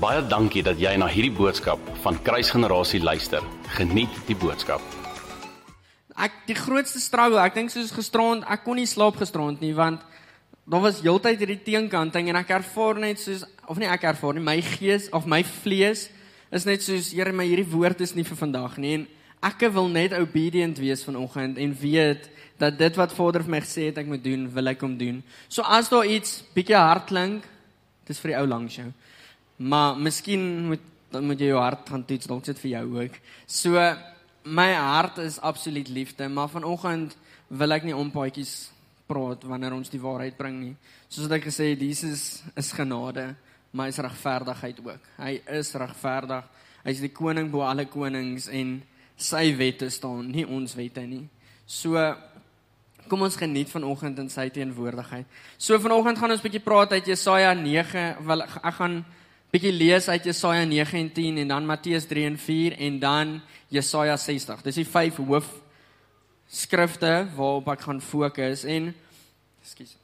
Baie 0.00 0.22
dankie 0.24 0.62
dat 0.64 0.78
jy 0.80 0.94
na 0.96 1.04
hierdie 1.12 1.34
boodskap 1.36 1.80
van 2.00 2.16
Kruisgenerasie 2.24 3.02
luister. 3.04 3.44
Geniet 3.76 4.14
die 4.24 4.36
boodskap. 4.38 4.80
Ek 6.16 6.38
die 6.46 6.56
grootste 6.56 7.02
struggle, 7.04 7.36
ek 7.42 7.58
dink 7.58 7.68
soos 7.68 7.92
gisterond, 7.92 8.46
ek 8.48 8.62
kon 8.64 8.80
nie 8.80 8.88
slaap 8.88 9.18
gisterond 9.20 9.60
nie 9.60 9.74
want 9.76 10.00
daar 10.64 10.86
was 10.86 11.02
heeltyd 11.04 11.42
hierdie 11.42 11.58
teenkanting 11.66 12.30
en 12.32 12.38
ek 12.40 12.54
ervaar 12.56 12.96
net 13.02 13.20
soos 13.20 13.44
of 13.68 13.76
nie 13.76 13.90
ek 13.92 14.06
ervaar 14.08 14.38
nie, 14.38 14.46
my 14.46 14.56
gees 14.64 15.10
of 15.12 15.28
my 15.28 15.42
vlees 15.44 16.06
is 16.48 16.64
net 16.64 16.80
soos 16.80 17.12
Here, 17.12 17.36
my 17.36 17.44
hierdie 17.50 17.68
woord 17.68 18.00
is 18.00 18.16
nie 18.16 18.24
vir 18.24 18.40
vandag 18.40 18.80
nie 18.80 18.94
en 19.02 19.06
ek 19.52 19.68
wil 19.76 19.92
net 19.92 20.16
obedient 20.16 20.80
wees 20.80 21.04
vanoggend 21.04 21.60
en 21.60 21.76
weet 21.76 22.30
dat 22.56 22.80
dit 22.80 22.96
wat 22.96 23.12
Vader 23.12 23.44
vir 23.44 23.58
my 23.58 23.60
gesê 23.68 23.90
het 23.90 24.00
ek 24.00 24.08
moet 24.08 24.24
doen, 24.24 24.48
wil 24.48 24.72
ek 24.72 24.80
hom 24.80 24.96
doen. 24.96 25.20
So 25.52 25.60
as 25.60 25.92
daar 25.92 26.08
iets 26.08 26.38
bietjie 26.56 26.80
hard 26.80 27.12
klink, 27.12 27.44
dis 28.08 28.24
vir 28.24 28.32
die 28.32 28.40
ou 28.40 28.48
langs 28.48 28.80
jou. 28.80 28.88
Maar 29.60 29.98
miskien 30.00 30.66
moet 30.70 30.86
dan 31.10 31.26
moet 31.26 31.40
jy 31.42 31.50
jou 31.50 31.58
hart 31.58 31.88
gaan 31.90 32.04
toets, 32.06 32.28
dalk 32.30 32.46
sit 32.46 32.60
vir 32.62 32.70
jou 32.76 32.84
ook. 33.02 33.16
So 33.50 33.82
my 34.46 34.68
hart 34.78 35.18
is 35.18 35.40
absoluut 35.42 35.88
liefde, 35.90 36.28
maar 36.30 36.52
vanoggend 36.52 37.16
wil 37.50 37.74
ek 37.74 37.88
nie 37.88 37.96
om 37.96 38.12
paadjies 38.14 38.70
praat 39.10 39.42
wanneer 39.50 39.74
ons 39.74 39.90
die 39.90 40.00
waarheid 40.00 40.38
bring 40.38 40.60
nie. 40.60 40.76
Soos 41.10 41.26
wat 41.26 41.40
ek 41.40 41.48
gesê 41.48 41.72
het, 41.72 41.82
Jesus 41.82 42.44
is 42.54 42.70
genade, 42.76 43.32
maar 43.74 43.90
is 43.90 43.98
regverdigheid 43.98 44.78
ook. 44.86 45.10
Hy 45.18 45.34
is 45.58 45.74
regverdig. 45.82 46.46
Hy 46.84 46.94
is 46.94 47.02
die 47.02 47.12
koning 47.12 47.50
bo 47.50 47.66
alle 47.66 47.88
konings 47.90 48.46
en 48.54 48.78
sy 49.20 49.50
wette 49.58 49.90
staan, 49.92 50.30
nie 50.30 50.46
ons 50.46 50.76
wette 50.78 51.02
nie. 51.04 51.24
So 51.66 51.98
kom 53.10 53.26
ons 53.26 53.36
geniet 53.36 53.70
vanoggend 53.72 54.22
in 54.22 54.30
sy 54.30 54.46
teenwoordigheid. 54.54 55.26
So 55.58 55.74
vanoggend 55.82 56.22
gaan 56.22 56.30
ons 56.30 56.40
'n 56.40 56.46
bietjie 56.46 56.62
praat 56.62 56.92
uit 56.92 57.06
Jesaja 57.06 57.52
9, 57.54 58.22
wel 58.22 58.42
ek 58.42 58.74
gaan 58.78 59.04
bietjie 59.50 59.72
lees 59.74 60.06
uit 60.08 60.28
Jesaja 60.30 60.64
9 60.64 60.98
en 60.98 61.08
10 61.12 61.38
en 61.42 61.48
dan 61.48 61.66
Matteus 61.66 62.06
3 62.06 62.26
en 62.28 62.38
4 62.38 62.76
en 62.78 62.98
dan 63.02 63.32
Jesaja 63.68 64.16
60. 64.16 64.62
Dis 64.62 64.78
die 64.78 64.86
vyf 64.86 65.18
hoof 65.18 65.48
skrifte 66.50 67.26
waarop 67.36 67.70
ek 67.74 67.82
gaan 67.86 68.02
fokus 68.02 68.62
en 68.66 68.92
ekskuus. 69.62 69.96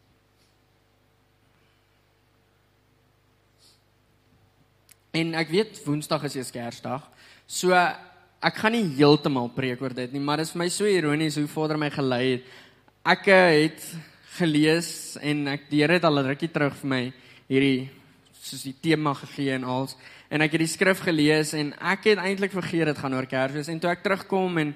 En 5.17 5.33
ek 5.39 5.55
weet 5.55 5.79
Woensdag 5.87 6.27
is 6.29 6.37
eers 6.37 6.53
Kersdag. 6.55 7.07
So 7.47 7.73
ek 7.73 8.59
gaan 8.61 8.75
nie 8.75 8.85
heeltemal 8.99 9.49
preek 9.55 9.81
oor 9.83 9.95
dit 9.97 10.13
nie, 10.13 10.23
maar 10.23 10.43
dit 10.43 10.49
is 10.49 10.53
vir 10.55 10.65
my 10.65 10.69
so 10.71 10.91
ironies 10.91 11.39
hoe 11.39 11.47
Vader 11.51 11.79
my 11.81 11.89
gelei 11.95 12.25
het. 12.35 12.51
Ek 13.07 13.31
het 13.31 13.87
gelees 14.37 14.91
en 15.23 15.47
ek 15.55 15.71
die 15.71 15.81
Here 15.81 15.97
het 15.97 16.05
al 16.05 16.19
'n 16.19 16.27
rukkie 16.35 16.51
terug 16.53 16.75
vir 16.83 16.91
my 16.91 17.03
hierdie 17.49 17.89
soos 18.47 18.67
die 18.67 18.77
tema 18.81 19.15
gegee 19.15 19.55
en 19.57 19.65
als 19.65 19.97
en 20.31 20.43
ek 20.45 20.57
het 20.57 20.65
die 20.65 20.71
skrif 20.71 21.01
gelees 21.07 21.53
en 21.55 21.73
ek 21.81 22.13
het 22.13 22.23
eintlik 22.23 22.55
vergeet 22.55 22.91
dit 22.91 22.99
gaan 22.99 23.15
oor 23.15 23.27
Kersfees 23.31 23.71
en 23.73 23.81
toe 23.83 23.91
ek 23.91 24.05
terugkom 24.07 24.59
en 24.63 24.75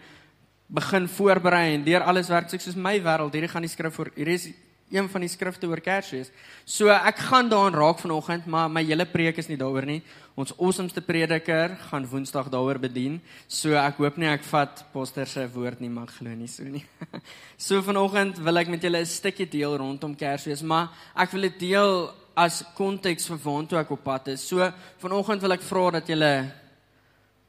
begin 0.71 1.07
voorberei 1.11 1.75
en 1.75 1.87
deur 1.87 2.07
alles 2.07 2.31
werk 2.31 2.51
soos 2.51 2.77
my 2.77 2.99
wêreld 3.03 3.35
hierdie 3.35 3.51
gaan 3.51 3.67
die 3.67 3.73
skrif 3.73 3.95
voor 3.95 4.13
hier 4.17 4.35
is 4.35 4.51
een 4.91 5.09
van 5.09 5.23
die 5.23 5.31
skrifte 5.31 5.69
oor 5.71 5.81
Kersfees. 5.81 6.31
So 6.67 6.91
ek 6.91 7.23
gaan 7.31 7.49
daaraan 7.51 7.77
raak 7.79 8.01
vanoggend, 8.03 8.47
maar 8.51 8.71
my 8.71 8.83
hele 8.85 9.07
preek 9.07 9.39
is 9.39 9.49
nie 9.49 9.59
daaroor 9.59 9.87
nie. 9.87 10.01
Ons 10.35 10.53
awesomeste 10.59 11.03
prediker 11.05 11.77
gaan 11.91 12.09
Woensdag 12.11 12.51
daaroor 12.51 12.81
bedien. 12.83 13.21
So 13.47 13.77
ek 13.79 14.01
hoop 14.03 14.19
nie 14.19 14.31
ek 14.31 14.43
vat 14.51 14.83
poster 14.93 15.29
se 15.31 15.47
woord 15.55 15.81
nie, 15.81 15.91
maar 15.93 16.11
glo 16.11 16.35
nie 16.35 16.51
so 16.51 16.67
nie. 16.67 16.85
So 17.61 17.83
vanoggend 17.85 18.41
wil 18.41 18.57
ek 18.57 18.71
met 18.73 18.83
julle 18.83 19.03
'n 19.05 19.07
stukkie 19.07 19.47
deel 19.47 19.77
rondom 19.77 20.17
Kersfees, 20.17 20.63
maar 20.63 20.91
ek 21.15 21.31
wil 21.33 21.43
dit 21.43 21.59
deel 21.71 22.11
as 22.41 22.63
konteks 22.77 23.29
vir 23.31 23.41
waartoe 23.45 23.79
ek 23.81 23.93
op 23.95 24.03
pad 24.05 24.33
is. 24.35 24.47
So 24.49 24.65
vanoggend 25.03 25.45
wil 25.45 25.57
ek 25.57 25.67
vra 25.67 25.85
dat 25.99 26.09
julle 26.09 26.33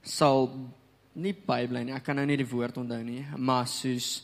sal 0.04 0.50
nie 1.16 1.34
bybly 1.34 1.86
nie. 1.86 1.96
Ek 1.96 2.06
kan 2.06 2.18
nou 2.20 2.26
nie 2.28 2.40
die 2.40 2.48
woord 2.48 2.80
onthou 2.82 3.02
nie, 3.04 3.24
maar 3.38 3.68
soos 3.70 4.22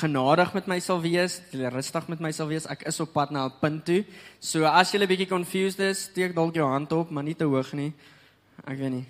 genadig 0.00 0.50
met 0.56 0.66
my 0.66 0.80
sal 0.82 0.98
wees, 1.02 1.38
rustig 1.52 2.08
met 2.10 2.22
my 2.22 2.32
sal 2.34 2.48
wees. 2.50 2.66
Ek 2.70 2.82
is 2.90 2.98
op 3.00 3.12
pad 3.14 3.30
na 3.30 3.46
'n 3.46 3.52
punt 3.60 3.84
toe. 3.84 4.04
So 4.40 4.64
as 4.64 4.92
jy 4.92 4.98
'n 4.98 5.08
bietjie 5.08 5.28
confused 5.28 5.80
is, 5.80 6.04
steek 6.10 6.34
dalk 6.34 6.54
jou 6.54 6.68
hand 6.68 6.92
op, 6.92 7.10
maar 7.10 7.24
nie 7.24 7.34
te 7.34 7.44
hoog 7.44 7.72
nie. 7.72 7.92
Ek 8.66 8.78
weet 8.78 8.90
nie. 8.90 9.06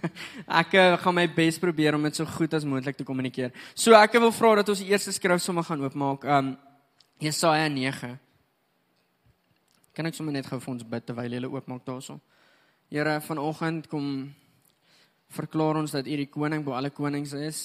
ek 0.60 0.74
uh, 0.74 0.96
gaan 0.96 1.14
my 1.14 1.26
bes 1.26 1.58
probeer 1.58 1.94
om 1.94 2.02
dit 2.02 2.16
so 2.16 2.24
goed 2.24 2.54
as 2.54 2.64
moontlik 2.64 2.96
te 2.96 3.04
kommunikeer. 3.04 3.52
So 3.74 3.92
ek 3.92 4.12
wil 4.12 4.32
vra 4.32 4.54
dat 4.56 4.68
ons 4.68 4.78
die 4.78 4.88
eerste 4.88 5.12
skrif 5.12 5.42
sommer 5.42 5.64
gaan 5.64 5.82
oopmaak. 5.82 6.24
Um 6.24 6.56
Jesaja 7.20 7.68
9. 7.68 8.23
Kan 9.94 10.08
ek 10.08 10.16
sommer 10.16 10.34
net 10.34 10.48
gou 10.50 10.56
vir 10.58 10.72
ons 10.72 10.82
bid 10.90 11.04
terwyl 11.06 11.36
jy 11.36 11.38
oopmaak 11.46 11.84
daarso? 11.86 12.16
Here, 12.90 13.20
vanoggend 13.22 13.86
kom 13.86 14.06
verklaar 15.30 15.78
ons 15.78 15.92
dat 15.94 16.08
U 16.10 16.16
die 16.18 16.26
koning 16.26 16.64
bo 16.66 16.74
alle 16.74 16.90
konings 16.90 17.30
is 17.38 17.60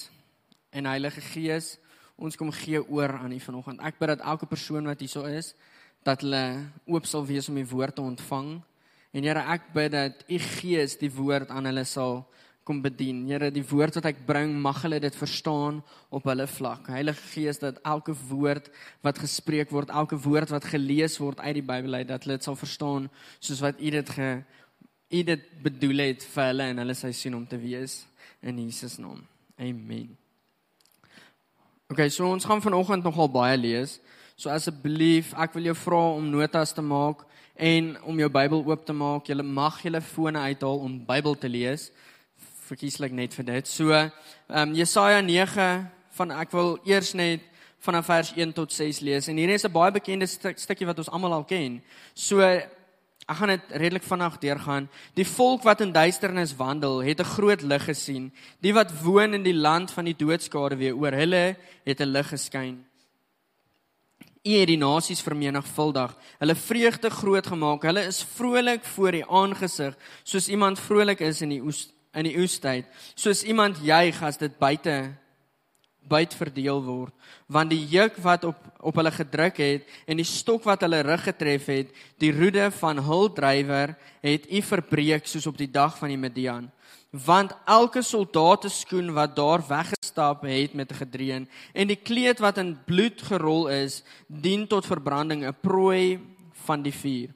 en 0.70 0.86
Heilige 0.86 1.24
Gees 1.26 1.80
ons 2.22 2.38
kom 2.38 2.52
gee 2.54 2.84
oor 2.86 3.16
aan 3.18 3.34
U 3.34 3.40
vanoggend. 3.42 3.82
Ek 3.82 3.98
bid 3.98 4.12
dat 4.14 4.22
elke 4.22 4.46
persoon 4.46 4.86
wat 4.86 5.02
hierso 5.02 5.26
is, 5.26 5.56
dat 6.06 6.22
hulle 6.22 6.70
oop 6.86 7.10
sal 7.10 7.26
wees 7.26 7.50
om 7.50 7.58
U 7.58 7.66
woord 7.72 7.98
te 7.98 8.06
ontvang. 8.06 8.52
En 9.10 9.26
Here, 9.26 9.48
ek 9.50 9.74
bid 9.74 9.96
dat 9.98 10.22
U 10.30 10.40
Gees 10.60 11.00
die 11.02 11.10
woord 11.10 11.50
aan 11.50 11.66
hulle 11.66 11.88
sal 11.90 12.28
kom 12.70 12.84
bedien. 12.86 13.24
Here, 13.26 13.50
die 13.50 13.66
woord 13.66 13.98
wat 13.98 14.08
ek 14.12 14.22
bring, 14.28 14.52
mag 14.62 14.84
hulle 14.86 15.00
dit 15.02 15.16
verstaan 15.18 15.80
op 16.14 16.28
hulle 16.30 16.46
vlak. 16.46 16.92
Heilige 16.94 17.24
Gees, 17.32 17.58
dat 17.62 17.80
elke 17.82 18.14
woord 18.30 18.70
wat 19.06 19.22
gespreek 19.24 19.74
word, 19.74 19.90
elke 19.90 20.20
woord 20.22 20.54
wat 20.54 20.68
gelees 20.70 21.18
word 21.18 21.42
uit 21.42 21.56
die 21.58 21.66
Bybel 21.66 21.98
uit, 21.98 22.08
dat 22.12 22.28
hulle 22.28 22.38
dit 22.38 22.46
sal 22.46 22.58
verstaan 22.60 23.08
soos 23.40 23.64
wat 23.66 23.82
U 23.82 23.94
dit 23.98 24.12
ge 24.14 24.30
U 25.10 25.24
dit 25.26 25.46
bedoel 25.64 26.04
het 26.04 26.26
vir 26.36 26.44
hulle 26.52 26.68
en 26.70 26.82
hulle 26.84 26.94
sy 26.94 27.10
sien 27.18 27.34
om 27.34 27.48
te 27.50 27.58
wees 27.58 28.04
in 28.46 28.60
Jesus 28.62 29.00
naam. 29.02 29.24
Amen. 29.58 30.12
Okay, 31.90 32.12
so 32.14 32.30
ons 32.30 32.46
gaan 32.46 32.62
vanoggend 32.62 33.04
nogal 33.04 33.32
baie 33.34 33.56
lees. 33.58 33.96
So 34.38 34.54
asseblief, 34.54 35.34
ek 35.34 35.58
wil 35.58 35.72
jou 35.72 35.76
vra 35.82 36.04
om 36.20 36.30
notas 36.30 36.76
te 36.78 36.86
maak 36.86 37.26
en 37.58 37.96
om 38.06 38.22
jou 38.22 38.30
Bybel 38.30 38.62
oop 38.62 38.86
te 38.86 38.94
maak. 38.94 39.26
Jy 39.26 39.42
mag 39.42 39.82
julle 39.82 40.04
fone 40.06 40.46
uithaal 40.46 40.86
om 40.86 41.02
Bybel 41.10 41.34
te 41.42 41.50
lees. 41.50 41.90
Verkieslik 42.70 43.16
net 43.18 43.34
vir 43.34 43.48
dit. 43.48 43.68
So, 43.68 43.94
ehm 43.94 44.12
um, 44.54 44.74
Jesaja 44.78 45.22
9 45.26 45.70
van 46.20 46.34
ek 46.38 46.52
wil 46.54 46.76
eers 46.86 47.16
net 47.18 47.42
vanaf 47.82 48.06
vers 48.06 48.34
1 48.36 48.52
tot 48.54 48.74
6 48.74 49.00
lees. 49.00 49.30
En 49.32 49.38
hier 49.38 49.50
is 49.50 49.66
'n 49.66 49.72
baie 49.72 49.92
bekende 49.92 50.28
stuk, 50.28 50.60
stukkie 50.60 50.86
wat 50.86 50.98
ons 50.98 51.10
almal 51.10 51.34
al 51.34 51.46
ken. 51.46 51.82
So 52.14 52.42
Ek 53.30 53.38
gaan 53.38 53.52
dit 53.54 53.62
redelik 53.78 54.04
vinnig 54.04 54.38
deurgaan. 54.42 54.90
Die 55.14 55.28
volk 55.28 55.62
wat 55.64 55.82
in 55.82 55.92
duisternis 55.94 56.56
wandel, 56.58 57.04
het 57.06 57.20
'n 57.20 57.34
groot 57.38 57.62
lig 57.62 57.84
gesien. 57.84 58.34
Die 58.60 58.74
wat 58.74 58.90
woon 59.04 59.34
in 59.34 59.44
die 59.44 59.54
land 59.54 59.92
van 59.92 60.06
die 60.06 60.16
doodskade 60.16 60.76
weer 60.78 60.96
oor 60.96 61.12
hulle 61.12 61.56
het 61.86 62.00
'n 62.02 62.12
lig 62.12 62.28
geskyn. 62.28 62.86
U 64.44 64.52
het 64.52 64.68
die 64.68 64.78
nasies 64.78 65.22
vermenigvuldig, 65.22 66.16
hulle 66.40 66.56
vreugde 66.56 67.10
groot 67.10 67.48
gemaak. 67.48 67.84
Hulle 67.84 68.06
is 68.06 68.24
vrolik 68.24 68.84
voor 68.86 69.12
die 69.12 69.26
aangesig, 69.26 69.98
soos 70.24 70.48
iemand 70.48 70.80
vrolik 70.80 71.20
is 71.20 71.42
in 71.42 71.50
die 71.50 71.62
oes 71.62 71.94
in 72.14 72.26
die 72.26 72.38
oestyd, 72.42 72.86
soos 73.16 73.44
iemand 73.44 73.82
juig 73.86 74.22
as 74.26 74.38
dit 74.38 74.56
buite 74.60 75.14
byt 76.10 76.34
verdeel 76.34 76.82
word. 76.84 77.14
Want 77.52 77.74
die 77.74 77.84
juk 77.92 78.18
wat 78.24 78.48
op 78.50 78.66
op 78.80 78.96
hulle 78.96 79.12
gedruk 79.12 79.58
het 79.60 79.90
en 80.08 80.22
die 80.22 80.28
stok 80.28 80.64
wat 80.64 80.86
hulle 80.86 81.02
rug 81.04 81.26
getref 81.28 81.66
het 81.68 81.90
die 82.24 82.32
roede 82.32 82.70
van 82.78 83.02
hul 83.04 83.28
drywer 83.36 83.92
het 84.24 84.46
u 84.48 84.62
verbreek 84.64 85.28
soos 85.28 85.50
op 85.52 85.58
die 85.60 85.68
dag 85.68 85.98
van 86.00 86.14
die 86.14 86.18
Midian. 86.18 86.70
Want 87.12 87.52
elke 87.68 88.00
soldaat 88.06 88.64
se 88.64 88.72
skoen 88.86 89.12
wat 89.18 89.36
daar 89.36 89.60
weggestap 89.68 90.46
het 90.48 90.74
met 90.74 90.92
'n 90.92 91.02
gedreun 91.04 91.50
en 91.74 91.88
die 91.88 92.00
kleed 92.00 92.40
wat 92.40 92.58
in 92.58 92.78
bloed 92.86 93.22
gerol 93.22 93.68
is 93.68 94.04
dien 94.28 94.68
tot 94.68 94.86
verbranding 94.86 95.44
'n 95.44 95.60
prooi 95.62 96.20
van 96.66 96.82
die 96.82 96.96
vuur 96.96 97.36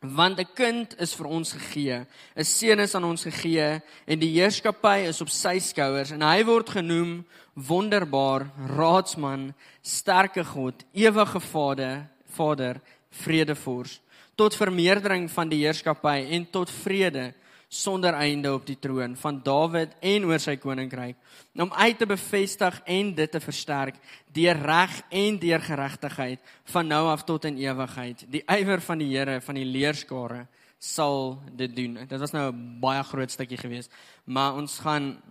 want 0.00 0.40
'n 0.40 0.48
kind 0.54 0.94
is 0.98 1.14
vir 1.14 1.26
ons 1.26 1.52
gegee 1.52 2.06
'n 2.36 2.44
seun 2.44 2.80
is 2.80 2.94
aan 2.94 3.04
ons 3.04 3.22
gegee 3.22 3.82
en 4.06 4.18
die 4.18 4.40
heerskappy 4.40 5.06
is 5.08 5.20
op 5.20 5.28
sy 5.28 5.58
skouers 5.58 6.10
en 6.10 6.22
hy 6.22 6.44
word 6.44 6.70
genoem 6.70 7.24
wonderbaar, 7.54 8.50
raadsman, 8.76 9.54
sterke 9.82 10.44
God, 10.44 10.84
ewige 10.92 11.40
Vader, 11.40 12.06
Vader, 12.24 12.80
vredevors, 13.10 14.00
tot 14.34 14.56
vermeerdering 14.56 15.30
van 15.30 15.48
die 15.48 15.64
heerskappy 15.64 16.26
en 16.30 16.46
tot 16.50 16.70
vrede 16.70 17.34
sonder 17.70 18.16
einde 18.18 18.50
op 18.50 18.64
die 18.66 18.78
troon 18.82 19.12
van 19.16 19.36
Dawid 19.46 19.92
en 20.02 20.24
oor 20.26 20.42
sy 20.42 20.56
koninkryk, 20.58 21.14
om 21.54 21.70
uit 21.70 21.98
te 22.00 22.06
bevestig 22.10 22.80
en 22.90 23.12
dit 23.14 23.30
te 23.30 23.40
versterk 23.40 24.00
deur 24.34 24.58
reg 24.58 24.96
en 25.14 25.38
deur 25.38 25.62
geregtigheid 25.62 26.50
van 26.72 26.90
nou 26.90 27.04
af 27.12 27.22
tot 27.28 27.46
in 27.46 27.60
ewigheid. 27.62 28.24
Die 28.26 28.42
ywer 28.50 28.82
van 28.82 28.98
die 28.98 29.12
Here 29.12 29.38
van 29.40 29.54
die 29.54 29.68
leerskare 29.68 30.48
sal 30.80 31.38
dit 31.54 31.76
doen. 31.76 32.00
Dit 32.08 32.18
was 32.18 32.32
nou 32.32 32.50
'n 32.50 32.80
baie 32.80 33.02
groot 33.04 33.30
stukkie 33.30 33.58
geweest, 33.58 33.90
maar 34.24 34.54
ons 34.54 34.78
gaan 34.78 35.22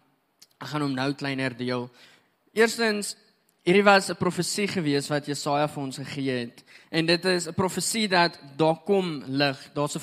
gaan 0.60 0.82
hom 0.82 0.94
nou 0.94 1.14
kleiner 1.14 1.56
deel. 1.58 1.90
Eerstens, 2.54 3.16
hierdie 3.64 3.84
was 3.84 4.10
'n 4.10 4.16
profesie 4.16 4.68
gewees 4.68 5.08
wat 5.10 5.26
Jesaja 5.26 5.68
vir 5.68 5.84
ons 5.84 5.98
gegee 5.98 6.40
het. 6.40 6.64
En 6.90 7.06
dit 7.06 7.26
is 7.26 7.48
'n 7.48 7.54
profesie 7.54 8.08
dat 8.08 8.40
daar 8.58 8.80
kom 8.86 9.24
lig. 9.28 9.70
Daar's 9.74 9.96
'n 9.96 10.00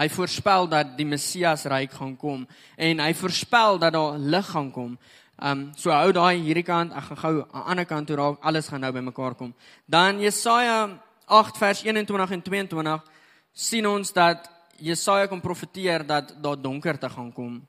Hy 0.00 0.08
voorspel 0.08 0.68
dat 0.72 0.94
die 0.96 1.04
Messias 1.04 1.66
ryk 1.68 1.92
gaan 1.92 2.14
kom 2.16 2.46
en 2.80 3.02
hy 3.04 3.10
voorspel 3.12 3.76
dat 3.82 3.92
daar 3.92 4.16
lig 4.18 4.46
gaan 4.48 4.70
kom. 4.72 4.94
Um 5.36 5.66
so 5.76 5.92
hou 5.92 6.12
daai 6.16 6.40
hierdie 6.40 6.64
kant, 6.64 6.94
ek 6.96 7.10
gaan 7.10 7.20
gou 7.20 7.34
aan 7.42 7.50
die 7.52 7.66
ander 7.74 7.88
kant 7.88 8.08
toe 8.08 8.16
raak, 8.16 8.38
alles 8.40 8.68
gaan 8.72 8.80
nou 8.80 8.92
bymekaar 8.96 9.36
kom. 9.36 9.52
Dan 9.84 10.22
Jesaja 10.24 10.88
8 11.28 11.60
vers 11.60 11.82
21 11.84 12.32
en 12.36 12.42
22 12.42 13.04
sien 13.52 13.86
ons 13.86 14.12
dat 14.16 14.48
Jesaja 14.80 15.28
kom 15.28 15.40
profeteer 15.44 16.06
dat 16.06 16.32
daar 16.40 16.56
donkerte 16.56 17.08
gaan 17.08 17.32
kom. 17.32 17.60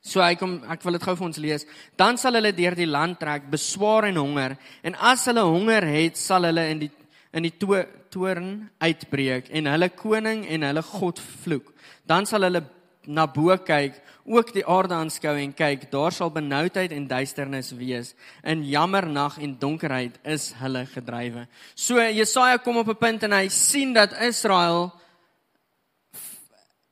So 0.00 0.22
hy 0.24 0.34
kom 0.40 0.62
ek 0.64 0.80
wil 0.86 0.96
dit 0.96 1.04
gou 1.04 1.14
vir 1.18 1.26
ons 1.28 1.40
lees. 1.44 1.66
Dan 1.96 2.16
sal 2.16 2.38
hulle 2.38 2.54
deur 2.56 2.76
die 2.78 2.88
land 2.88 3.20
trek, 3.20 3.50
beswaar 3.52 4.08
en 4.08 4.16
honger, 4.16 4.56
en 4.80 4.96
as 4.96 5.26
hulle 5.28 5.44
honger 5.44 5.84
het, 5.92 6.16
sal 6.16 6.48
hulle 6.48 6.64
in 6.72 6.86
die 6.86 6.90
in 7.32 7.46
die 7.46 7.54
to 7.58 7.78
toorn 8.10 8.70
uitbreek 8.82 9.50
en 9.54 9.70
hulle 9.70 9.88
koning 9.94 10.44
en 10.50 10.66
hulle 10.66 10.82
God 10.82 11.20
vloek. 11.42 11.72
Dan 12.06 12.26
sal 12.26 12.46
hulle 12.48 12.64
na 13.06 13.26
bo 13.26 13.54
kyk, 13.64 13.96
ook 14.30 14.52
die 14.54 14.64
aarde 14.68 14.94
aanskou 14.94 15.32
en 15.40 15.52
kyk, 15.56 15.88
daar 15.90 16.12
sal 16.12 16.30
benoudheid 16.34 16.92
en 16.92 17.08
duisternis 17.08 17.72
wees. 17.78 18.12
In 18.44 18.62
jammernag 18.68 19.38
en 19.40 19.56
donkerheid 19.58 20.18
is 20.28 20.50
hulle 20.60 20.84
gedrywe. 20.86 21.46
So 21.74 21.98
Jesaja 22.02 22.58
kom 22.58 22.76
op 22.78 22.88
'n 22.88 22.96
punt 22.96 23.22
en 23.22 23.32
hy 23.32 23.48
sien 23.48 23.92
dat 23.92 24.12
Israel 24.20 24.92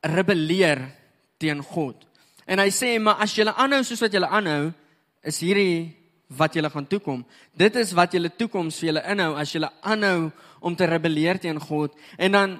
rebelleer 0.01 0.91
teen 1.37 1.61
God. 1.63 2.05
En 2.45 2.59
hy 2.59 2.69
sê 2.69 2.99
maar 2.99 3.19
as 3.21 3.35
julle 3.35 3.53
aanhou 3.53 3.83
soos 3.83 4.01
wat 4.01 4.11
julle 4.11 4.27
aanhou, 4.27 4.73
is 5.23 5.39
hierdie 5.39 5.98
wat 6.37 6.53
julle 6.53 6.69
gaan 6.69 6.87
toekom. 6.87 7.23
Dit 7.57 7.75
is 7.81 7.91
wat 7.97 8.13
julle 8.13 8.29
toekoms 8.29 8.77
vir 8.79 8.91
julle 8.91 9.05
inhou 9.09 9.31
as 9.41 9.53
julle 9.55 9.71
aanhou 9.81 10.29
om 10.61 10.75
te 10.75 10.85
rebelleer 10.85 11.39
teen 11.41 11.59
God. 11.59 11.95
En 12.17 12.31
dan 12.31 12.59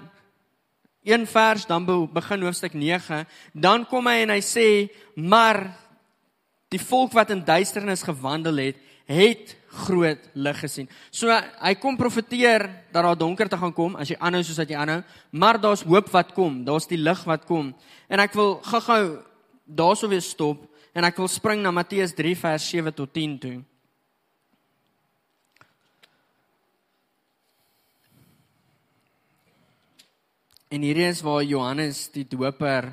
een 1.04 1.28
vers 1.28 1.66
dan 1.66 1.86
begin 2.14 2.42
hoofstuk 2.42 2.74
9, 2.74 3.26
dan 3.54 3.86
kom 3.86 4.08
hy 4.08 4.24
en 4.26 4.34
hy 4.34 4.42
sê, 4.44 4.68
maar 5.16 5.70
die 6.70 6.82
volk 6.82 7.14
wat 7.18 7.32
in 7.34 7.46
duisternis 7.46 8.04
gewandel 8.06 8.62
het, 8.62 8.82
het 9.10 9.56
groot 9.86 10.22
lig 10.34 10.60
gesien. 10.62 10.90
So 11.10 11.34
hy 11.34 11.74
kom 11.82 11.98
profeteer 11.98 12.68
dat 12.94 13.06
daar 13.06 13.18
donker 13.18 13.50
te 13.50 13.58
gaan 13.58 13.74
kom 13.74 13.96
as 13.98 14.10
jy 14.10 14.18
aanhou 14.20 14.42
soos 14.46 14.60
wat 14.62 14.70
jy 14.70 14.78
aanhou, 14.78 15.02
maar 15.32 15.62
daar's 15.62 15.86
hoop 15.86 16.10
wat 16.14 16.34
kom, 16.38 16.64
daar's 16.66 16.90
die 16.90 17.00
lig 17.00 17.22
wat 17.26 17.46
kom. 17.50 17.72
En 18.10 18.22
ek 18.22 18.38
wil 18.38 18.58
gou-gou 18.66 19.04
daarso 19.66 20.10
weer 20.10 20.26
stop 20.26 20.66
en 21.00 21.08
ek 21.08 21.20
wil 21.22 21.30
spring 21.32 21.62
na 21.64 21.72
Matteus 21.72 22.12
3 22.12 22.36
vers 22.36 22.64
7 22.68 22.92
tot 22.92 23.12
10 23.16 23.36
toe. 23.40 23.58
En 30.70 30.84
hierdie 30.84 31.08
is 31.08 31.22
waar 31.24 31.46
Johannes 31.48 32.10
die 32.12 32.26
doper 32.28 32.92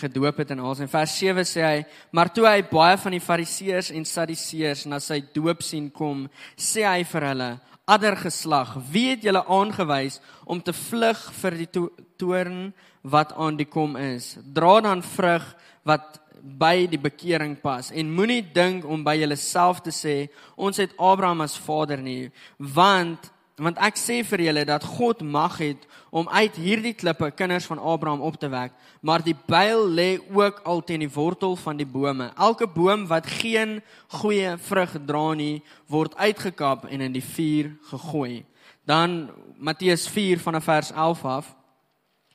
gedoop 0.00 0.40
het 0.42 0.50
en 0.50 0.64
al 0.66 0.74
sy 0.74 0.88
vers 0.90 1.14
7 1.20 1.44
sê 1.46 1.62
hy 1.62 1.84
maar 2.10 2.32
toe 2.34 2.48
hy 2.48 2.64
baie 2.66 2.96
van 2.98 3.14
die 3.14 3.22
fariseërs 3.22 3.92
en 3.94 4.02
sadiseërs 4.10 4.82
na 4.90 4.98
sy 4.98 5.20
doop 5.36 5.62
sien 5.62 5.86
kom 5.94 6.24
sê 6.58 6.82
hy 6.82 7.04
vir 7.06 7.28
hulle 7.28 7.48
adder 7.86 8.18
geslag 8.18 8.74
wie 8.90 9.12
het 9.12 9.22
julle 9.22 9.44
aangewys 9.46 10.18
om 10.50 10.58
te 10.58 10.74
vlug 10.74 11.22
vir 11.38 11.58
die 11.60 11.70
to 11.78 11.92
toorn 12.18 12.58
wat 13.06 13.36
aan 13.38 13.54
die 13.62 13.70
kom 13.70 13.94
is 14.00 14.32
dra 14.42 14.80
dan 14.82 15.06
vrug 15.14 15.46
wat 15.86 16.18
by 16.42 16.86
die 16.90 17.00
bekering 17.00 17.56
pas. 17.60 17.90
En 17.90 18.12
moenie 18.12 18.42
dink 18.54 18.86
om 18.86 19.04
by 19.04 19.16
jouself 19.20 19.80
te 19.84 19.92
sê 19.94 20.16
ons 20.56 20.76
het 20.76 20.94
Abraham 20.98 21.44
as 21.44 21.56
vader 21.58 22.02
nie 22.02 22.30
want 22.58 23.30
want 23.54 23.78
ek 23.78 23.94
sê 23.94 24.24
vir 24.26 24.48
julle 24.48 24.64
dat 24.66 24.82
God 24.96 25.20
mag 25.22 25.60
het 25.62 25.84
om 26.10 26.26
uit 26.26 26.56
hierdie 26.58 26.94
klippe 26.98 27.30
kinders 27.38 27.68
van 27.70 27.78
Abraham 27.78 28.24
op 28.26 28.38
te 28.40 28.50
wek 28.50 28.74
maar 29.04 29.22
die 29.22 29.36
byl 29.46 29.86
lê 29.90 30.18
ook 30.32 30.60
al 30.64 30.80
teen 30.84 31.04
die 31.04 31.12
wortel 31.12 31.56
van 31.56 31.76
die 31.76 31.86
bome. 31.86 32.30
Elke 32.40 32.66
boom 32.66 33.06
wat 33.06 33.26
geen 33.26 33.82
goeie 34.08 34.56
vrug 34.56 34.94
dra 35.06 35.34
nie 35.36 35.62
word 35.92 36.16
uitgekap 36.16 36.86
en 36.88 37.04
in 37.04 37.12
die 37.12 37.24
vuur 37.24 37.74
gegooi. 37.90 38.44
Dan 38.88 39.28
Matteus 39.58 40.08
4 40.08 40.40
vanaf 40.40 40.64
vers 40.64 40.90
11 40.92 41.24
af 41.24 41.52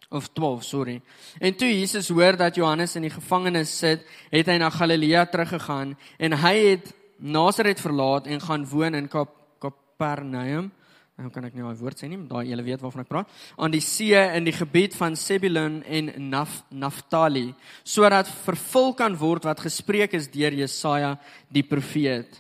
of 0.10 0.30
12, 0.34 0.64
sorry. 0.64 1.02
En 1.40 1.56
toe 1.56 1.70
Jesus 1.70 2.10
hoor 2.10 2.38
dat 2.38 2.56
Johannes 2.56 2.96
in 2.96 3.06
die 3.06 3.14
gevangenis 3.14 3.78
sit, 3.78 4.06
het 4.32 4.48
hy 4.50 4.58
na 4.58 4.70
Galilea 4.74 5.26
teruggegaan 5.30 5.94
en 6.18 6.38
hy 6.42 6.56
het 6.72 6.94
Nasaret 7.20 7.82
verlaat 7.82 8.28
en 8.28 8.42
gaan 8.42 8.66
woon 8.68 8.96
in 8.96 9.08
Kap 9.12 9.36
Kapernaum. 9.60 10.72
Nou 11.20 11.28
kan 11.36 11.44
ek 11.44 11.56
nie 11.58 11.66
daai 11.66 11.76
woord 11.76 12.00
sê 12.00 12.08
nie, 12.08 12.18
daai 12.30 12.48
julle 12.48 12.64
weet 12.64 12.80
waarvan 12.80 13.04
ek 13.04 13.10
praat. 13.10 13.32
Aan 13.60 13.74
die 13.74 13.84
see 13.84 14.16
in 14.38 14.46
die 14.48 14.56
gebied 14.56 14.96
van 14.96 15.18
Zebulun 15.20 15.82
en 15.84 16.14
Naf 16.30 16.62
Naftali, 16.72 17.50
sodat 17.84 18.30
vervul 18.46 18.94
kan 18.96 19.18
word 19.20 19.50
wat 19.50 19.66
gespreek 19.66 20.16
is 20.16 20.30
deur 20.32 20.56
Jesaja 20.56 21.18
die 21.52 21.66
profeet. 21.68 22.40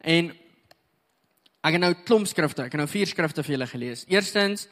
En 0.00 0.32
ek 1.64 1.76
het 1.76 1.82
nou 1.84 1.92
klomp 2.08 2.28
skrifte, 2.30 2.64
ek 2.64 2.72
het 2.72 2.80
nou 2.80 2.88
vier 2.88 3.12
skrifte 3.12 3.44
vir 3.44 3.58
julle 3.58 3.68
gelees. 3.68 4.06
Eerstens, 4.08 4.70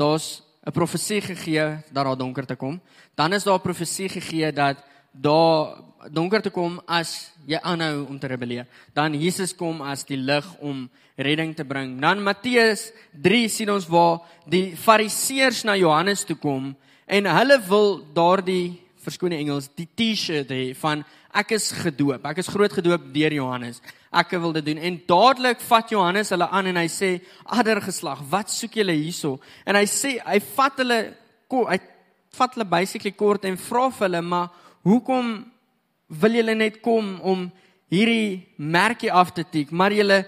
daar's 0.00 0.40
'n 0.64 0.72
profesie 0.72 1.20
gegee 1.20 1.84
dat 1.92 2.04
daar 2.04 2.16
donker 2.16 2.46
te 2.46 2.56
kom. 2.56 2.80
Dan 3.14 3.32
is 3.32 3.44
daar 3.44 3.58
'n 3.58 3.62
profesie 3.62 4.08
gegee 4.08 4.52
dat 4.52 4.76
daar 5.10 5.76
donker 6.10 6.42
te 6.42 6.50
kom 6.50 6.80
as 6.86 7.30
jy 7.46 7.58
aanhou 7.62 8.06
om 8.08 8.18
te 8.18 8.26
rebelleer. 8.26 8.66
Dan 8.92 9.14
Jesus 9.14 9.54
kom 9.54 9.80
as 9.80 10.04
die 10.04 10.16
lig 10.16 10.44
om 10.58 10.90
redding 11.16 11.54
te 11.54 11.64
bring. 11.64 12.00
Dan 12.00 12.22
Matteus 12.22 12.92
3 13.22 13.48
sien 13.48 13.70
ons 13.70 13.86
waar 13.86 14.20
die 14.46 14.76
Fariseërs 14.76 15.62
na 15.64 15.76
Johannes 15.76 16.24
toe 16.24 16.36
kom 16.36 16.76
en 17.06 17.26
hulle 17.26 17.60
wil 17.68 18.00
daardie 18.14 18.80
verskoning 19.04 19.40
Engels 19.40 19.68
die 19.76 19.88
T-shirt 19.94 20.50
hê 20.50 20.74
van 20.80 21.04
ek 21.34 21.50
is 21.50 21.72
gedoop. 21.72 22.24
Ek 22.24 22.38
is 22.38 22.48
groot 22.48 22.72
gedoop 22.72 23.12
deur 23.12 23.32
Johannes 23.32 23.80
ek 24.14 24.36
wil 24.38 24.54
dit 24.54 24.66
doen. 24.70 24.78
En 24.78 25.00
dadelik 25.08 25.62
vat 25.66 25.90
Johannes 25.92 26.30
hulle 26.34 26.48
aan 26.48 26.70
en 26.70 26.78
hy 26.78 26.86
sê: 26.90 27.10
"Adder 27.44 27.80
geslag, 27.82 28.22
wat 28.30 28.50
soek 28.50 28.78
julle 28.80 28.94
hierso?" 28.94 29.40
En 29.66 29.76
hy 29.76 29.84
sê 29.86 30.18
hy 30.24 30.38
vat 30.54 30.78
hulle 30.78 31.00
hy 31.50 31.78
vat 32.34 32.54
hulle 32.54 32.66
basically 32.66 33.12
kort 33.12 33.44
en 33.44 33.56
vra 33.56 33.90
vir 33.90 34.08
hulle: 34.08 34.22
"Maar 34.22 34.48
hoekom 34.84 35.44
wil 36.08 36.32
julle 36.32 36.54
net 36.54 36.82
kom 36.82 37.20
om 37.20 37.52
hierdie 37.90 38.46
merkie 38.58 39.12
af 39.12 39.32
te 39.34 39.44
tik, 39.44 39.70
maar 39.70 39.92
julle 39.92 40.24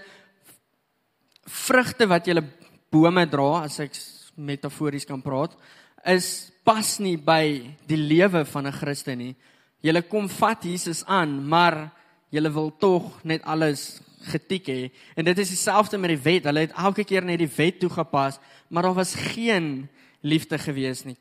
vrugte 1.46 2.06
wat 2.06 2.26
julle 2.26 2.44
bome 2.90 3.26
dra, 3.26 3.64
as 3.64 3.80
ek 3.80 3.92
metafories 4.36 5.04
kan 5.04 5.22
praat, 5.22 5.56
is 6.04 6.52
pas 6.64 6.98
nie 6.98 7.16
by 7.16 7.74
die 7.86 7.96
lewe 7.96 8.44
van 8.44 8.66
'n 8.66 8.72
Christen 8.72 9.18
nie. 9.18 9.36
Julle 9.84 10.02
kom 10.02 10.28
vat 10.28 10.64
Jesus 10.64 11.04
aan, 11.04 11.38
maar 11.48 11.90
julle 12.34 12.50
wil 12.52 12.72
tog 12.78 13.22
net 13.24 13.44
alles 13.44 14.00
getik 14.26 14.66
hê. 14.70 14.90
En 15.14 15.24
dit 15.24 15.38
is 15.38 15.52
dieselfde 15.54 15.98
met 15.98 16.14
die 16.14 16.22
wet. 16.22 16.48
Hulle 16.48 16.66
het 16.66 16.74
elke 16.76 17.04
keer 17.04 17.24
net 17.24 17.38
die 17.42 17.52
wet 17.56 17.80
toegepas, 17.80 18.40
maar 18.68 18.88
daar 18.88 18.98
was 18.98 19.14
geen 19.34 19.88
liefde 20.20 20.58
gewees 20.58 21.04
nie. 21.06 21.16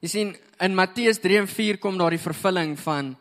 Jy 0.00 0.08
sien 0.08 0.34
in 0.64 0.76
Matteus 0.76 1.20
3 1.20 1.42
en 1.42 1.48
4 1.48 1.78
kom 1.80 1.98
daar 2.00 2.14
die 2.14 2.22
vervulling 2.22 2.78
van 2.80 3.16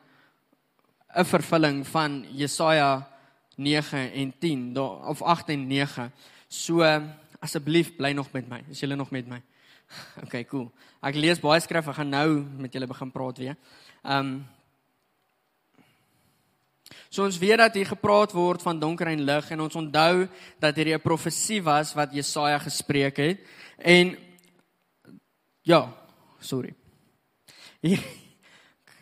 'n 1.16 1.26
vervulling 1.26 1.88
van 1.88 2.26
Jesaja 2.32 3.08
9 3.56 4.12
en 4.14 4.34
10 4.40 4.74
daar 4.74 5.08
of 5.08 5.22
8 5.22 5.50
en 5.50 5.68
9. 5.68 6.12
So 6.48 6.84
asseblief 7.40 7.96
bly 7.96 8.12
nog 8.12 8.32
met 8.32 8.48
my. 8.48 8.64
Is 8.70 8.80
julle 8.80 8.96
nog 8.96 9.12
met 9.12 9.28
my? 9.28 9.42
Okay, 10.24 10.46
cool. 10.46 10.72
Ek 11.02 11.16
lees 11.16 11.40
baie 11.40 11.60
skrif, 11.60 11.88
ek 11.88 11.96
gaan 11.96 12.10
nou 12.10 12.46
met 12.62 12.74
julle 12.74 12.88
begin 12.88 13.12
praat 13.12 13.38
weer. 13.38 13.56
Ehm 14.10 14.26
um, 14.26 14.48
So 17.10 17.24
ons 17.26 17.40
weet 17.42 17.58
dat 17.58 17.74
hier 17.74 17.88
gepraat 17.90 18.32
word 18.38 18.62
van 18.62 18.80
donker 18.80 19.10
en 19.10 19.24
lig 19.26 19.48
en 19.50 19.64
ons 19.66 19.76
onthou 19.76 20.28
dat 20.62 20.76
hierdie 20.78 20.94
'n 20.94 21.02
profesie 21.02 21.62
was 21.64 21.94
wat 21.98 22.14
Jesaja 22.14 22.60
gespreek 22.60 23.18
het. 23.18 23.40
En 23.78 24.18
ja, 25.62 25.90
sorry. 26.40 26.74
Hier, 27.82 28.00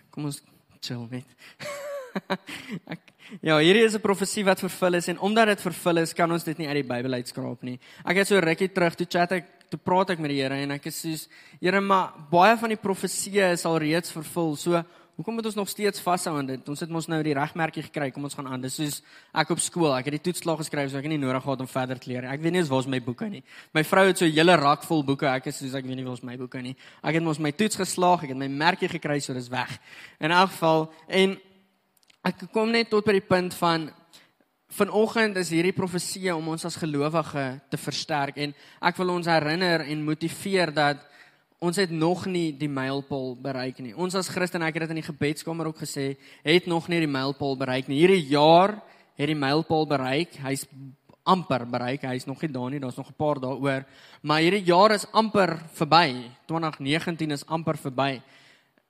kom 0.10 0.26
ons 0.26 0.42
chill 0.80 1.08
net. 1.10 1.26
Ek, 2.94 3.12
ja, 3.42 3.58
hierdie 3.60 3.84
is 3.84 3.96
'n 3.96 4.02
profesie 4.02 4.46
wat 4.46 4.60
vervul 4.60 4.94
is 4.94 5.08
en 5.08 5.20
omdat 5.20 5.48
dit 5.48 5.62
vervul 5.62 5.98
is, 5.98 6.14
kan 6.14 6.32
ons 6.32 6.44
dit 6.44 6.58
nie 6.58 6.68
uit 6.68 6.84
die 6.84 6.94
Bybel 6.94 7.14
uitskraap 7.14 7.62
nie. 7.62 7.80
Ek 8.06 8.16
het 8.16 8.28
so 8.28 8.40
rukkie 8.40 8.72
terug 8.72 8.96
toe 8.96 9.08
chat 9.10 9.32
ek 9.32 9.57
toe 9.70 9.80
praat 9.80 10.10
ek 10.16 10.20
met 10.20 10.30
die 10.30 10.42
Here 10.42 10.56
en 10.64 10.72
ek 10.72 10.86
is 10.92 11.02
soos 11.02 11.28
Here, 11.62 11.82
maar 11.82 12.14
baie 12.32 12.58
van 12.58 12.70
die 12.70 12.80
profesieë 12.80 13.52
is 13.54 13.66
al 13.66 13.78
reeds 13.84 14.12
vervul. 14.12 14.56
So 14.56 14.84
Hoekom 15.18 15.34
moet 15.34 15.48
ons 15.50 15.56
nog 15.58 15.70
steeds 15.70 16.02
vashou 16.06 16.36
aan 16.38 16.46
dit? 16.46 16.68
Ons 16.70 16.84
het 16.84 16.92
mos 16.94 17.08
nou 17.10 17.18
die 17.26 17.34
regmerkie 17.34 17.82
gekry, 17.88 18.12
kom 18.14 18.28
ons 18.28 18.36
gaan 18.38 18.52
aan. 18.52 18.62
Dis 18.62 18.76
soos 18.78 19.00
ek 19.34 19.50
op 19.56 19.62
skool, 19.66 19.90
ek 19.98 20.12
het 20.12 20.20
die 20.20 20.26
toetslag 20.28 20.60
geskryf, 20.62 20.92
so 20.92 21.00
ek 21.00 21.08
het 21.08 21.14
nie 21.16 21.18
nodig 21.18 21.42
gehad 21.42 21.64
om 21.64 21.70
verder 21.72 21.98
te 21.98 22.12
leer 22.12 22.28
nie. 22.28 22.30
Ek 22.36 22.44
weet 22.44 22.54
nie 22.54 22.62
eens 22.62 22.70
waar 22.70 22.84
is 22.84 22.90
my 22.94 23.00
boeke 23.02 23.26
nie. 23.32 23.42
My 23.74 23.82
vrou 23.82 24.04
het 24.06 24.22
so 24.22 24.26
'n 24.26 24.36
hele 24.36 24.56
rak 24.62 24.86
vol 24.86 25.02
boeke. 25.04 25.26
Ek 25.26 25.48
is 25.48 25.58
soos 25.58 25.74
ek 25.74 25.86
weet 25.86 25.98
nie 25.98 26.06
waar 26.06 26.14
is 26.14 26.22
my 26.22 26.38
boeke 26.38 26.62
nie. 26.62 26.76
Ek 27.04 27.16
het 27.16 27.24
mos 27.24 27.40
my 27.40 27.52
toets 27.52 27.76
geslaag, 27.76 28.24
ek 28.24 28.30
het 28.30 28.38
my 28.38 28.48
merkie 28.48 28.90
gekry, 28.90 29.20
so 29.20 29.34
dis 29.34 29.50
weg. 29.50 29.80
In 30.20 30.30
elk 30.30 30.52
geval 30.52 30.94
en 31.08 31.40
ek 32.24 32.52
kom 32.54 32.70
net 32.72 32.90
tot 32.90 33.04
by 33.04 33.14
die 33.14 33.28
punt 33.28 33.56
van 33.56 33.92
vanoggend 34.68 35.38
is 35.38 35.50
hierdie 35.50 35.76
profesie 35.76 36.34
om 36.36 36.48
ons 36.52 36.66
as 36.66 36.76
gelowige 36.76 37.46
te 37.72 37.78
versterk 37.78 38.38
en 38.38 38.54
ek 38.82 38.98
wil 38.98 39.14
ons 39.16 39.30
herinner 39.30 39.86
en 39.88 40.04
motiveer 40.04 40.74
dat 40.76 41.06
ons 41.64 41.78
het 41.80 41.90
nog 41.90 42.26
nie 42.30 42.52
die 42.54 42.70
mylpaal 42.70 43.34
bereik 43.42 43.80
nie. 43.82 43.96
Ons 43.98 44.16
as 44.20 44.30
Christen, 44.30 44.62
ek 44.62 44.78
het 44.78 44.86
dit 44.86 44.94
in 44.94 45.02
die 45.02 45.08
gebedskamer 45.08 45.72
ook 45.72 45.82
gesê, 45.82 46.12
het 46.46 46.68
nog 46.70 46.90
nie 46.92 47.00
die 47.02 47.10
mylpaal 47.10 47.58
bereik 47.58 47.90
nie. 47.90 48.04
Hierdie 48.04 48.28
jaar 48.30 48.76
het 49.18 49.32
die 49.32 49.38
mylpaal 49.38 49.88
bereik. 49.90 50.38
Hy's 50.44 50.68
amper 51.28 51.66
bereik. 51.68 52.06
Hy's 52.06 52.28
nog 52.30 52.44
nie 52.44 52.52
daar 52.54 52.70
nie. 52.70 52.80
Daar's 52.80 52.98
nog 52.98 53.10
'n 53.10 53.18
paar 53.18 53.40
dae 53.40 53.58
oor. 53.58 53.86
Maar 54.22 54.40
hierdie 54.40 54.64
jaar 54.64 54.92
is 54.92 55.12
amper 55.12 55.58
verby. 55.74 56.30
2019 56.46 57.32
is 57.32 57.46
amper 57.46 57.78
verby. 57.78 58.22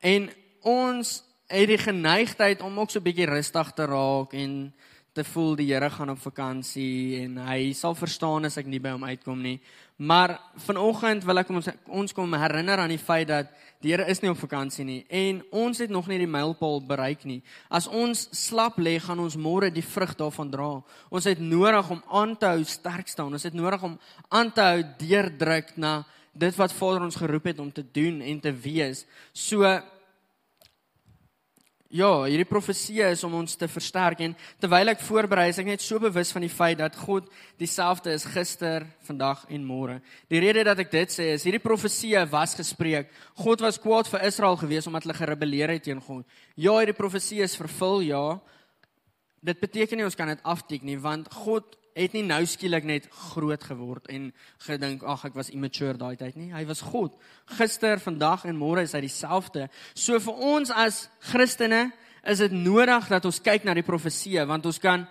En 0.02 0.30
ons 0.62 1.24
het 1.48 1.68
die 1.68 1.78
geneigtheid 1.78 2.62
om 2.62 2.80
ook 2.80 2.90
so 2.90 3.00
'n 3.00 3.04
bietjie 3.04 3.26
rustig 3.26 3.72
te 3.72 3.86
raak 3.86 4.34
en 4.34 4.74
te 5.18 5.26
voel 5.26 5.56
die 5.58 5.72
Here 5.72 5.90
gaan 5.90 6.12
op 6.14 6.20
vakansie 6.22 7.24
en 7.24 7.40
hy 7.48 7.72
sal 7.78 7.96
verstaan 7.98 8.46
as 8.46 8.60
ek 8.62 8.68
nie 8.70 8.82
by 8.82 8.94
hom 8.94 9.06
uitkom 9.08 9.40
nie. 9.42 9.58
Maar 9.98 10.36
vanoggend 10.68 11.26
wil 11.26 11.42
ek 11.42 11.50
ons 11.50 11.70
ons 11.90 12.14
kom 12.14 12.36
herinner 12.38 12.84
aan 12.84 12.94
die 12.94 13.02
feit 13.02 13.32
dat 13.32 13.50
die 13.82 13.96
Here 13.96 14.06
is 14.12 14.22
nie 14.22 14.30
op 14.30 14.38
vakansie 14.38 14.86
nie 14.86 15.00
en 15.10 15.42
ons 15.50 15.82
het 15.82 15.94
nog 15.94 16.10
nie 16.12 16.20
die 16.22 16.30
mylpaal 16.30 16.84
bereik 16.86 17.26
nie. 17.26 17.40
As 17.70 17.90
ons 17.90 18.28
slap 18.38 18.78
lê, 18.78 18.98
gaan 19.02 19.24
ons 19.24 19.40
môre 19.42 19.72
die 19.74 19.86
vrug 19.86 20.14
daarvan 20.20 20.54
dra. 20.54 20.70
Ons 21.10 21.30
het 21.30 21.42
nodig 21.42 21.90
om 21.98 22.04
aan 22.22 22.38
te 22.38 22.54
hou 22.54 22.62
sterk 22.68 23.10
staan. 23.10 23.34
Ons 23.34 23.50
het 23.50 23.58
nodig 23.58 23.84
om 23.90 23.98
aan 24.30 24.54
te 24.54 24.70
hou 24.70 24.86
deurdruk 25.02 25.74
na 25.82 26.04
dit 26.38 26.58
wat 26.62 26.74
Vader 26.78 27.08
ons 27.08 27.18
geroep 27.18 27.50
het 27.50 27.60
om 27.60 27.72
te 27.74 27.82
doen 27.82 28.22
en 28.22 28.40
te 28.40 28.54
wees. 28.54 29.08
So 29.34 29.66
Ja, 31.88 32.26
hierdie 32.28 32.44
profesie 32.44 33.00
is 33.00 33.22
om 33.24 33.38
ons 33.40 33.54
te 33.56 33.68
versterk 33.72 34.20
en 34.26 34.34
terwyl 34.60 34.92
ek 34.92 35.04
voorberei 35.08 35.46
is 35.54 35.60
ek 35.62 35.70
net 35.70 35.84
so 35.84 36.02
bewus 36.04 36.34
van 36.36 36.44
die 36.44 36.52
feit 36.52 36.82
dat 36.82 36.98
God 37.00 37.30
dieselfde 37.62 38.12
is 38.12 38.26
gister, 38.28 38.84
vandag 39.08 39.46
en 39.48 39.64
môre. 39.64 39.96
Die 40.28 40.42
rede 40.44 40.66
dat 40.68 40.82
ek 40.84 40.92
dit 40.92 41.16
sê 41.16 41.30
is 41.38 41.46
hierdie 41.48 41.64
profesie 41.64 42.12
was 42.28 42.58
gespreek. 42.60 43.08
God 43.40 43.64
was 43.64 43.80
kwaad 43.80 44.12
vir 44.12 44.28
Israel 44.28 44.60
gewees 44.60 44.90
omdat 44.92 45.08
hulle 45.08 45.16
gerebelleer 45.16 45.72
het 45.78 45.88
teen 45.88 46.04
God. 46.04 46.28
Ja, 46.60 46.76
hierdie 46.76 46.98
profesie 46.98 47.40
is 47.46 47.56
vervul, 47.56 48.04
ja. 48.10 48.26
Dit 49.40 49.64
beteken 49.64 50.02
nie 50.02 50.10
ons 50.10 50.20
kan 50.20 50.28
dit 50.28 50.44
aftik 50.44 50.84
nie 50.84 51.00
want 51.00 51.32
God 51.46 51.80
het 51.98 52.14
nie 52.14 52.24
nou 52.26 52.44
skielik 52.46 52.86
net 52.86 53.08
groot 53.32 53.64
geword 53.64 54.08
en 54.14 54.30
gedink 54.68 55.04
ag 55.04 55.26
ek 55.30 55.38
was 55.38 55.50
immature 55.54 55.98
daai 55.98 56.16
tyd 56.20 56.38
nie. 56.38 56.52
Hy 56.54 56.64
was 56.70 56.84
God. 56.86 57.16
Gister, 57.58 58.00
vandag 58.04 58.46
en 58.46 58.58
môre 58.58 58.84
is 58.86 58.94
hy 58.96 59.02
dieselfde. 59.06 59.68
So 59.98 60.20
vir 60.22 60.44
ons 60.54 60.72
as 60.72 61.08
Christene 61.32 61.88
is 62.28 62.44
dit 62.44 62.54
nodig 62.54 63.10
dat 63.10 63.26
ons 63.26 63.42
kyk 63.42 63.66
na 63.66 63.76
die 63.78 63.86
profesie 63.86 64.38
want 64.46 64.66
ons 64.70 64.80
kan 64.84 65.08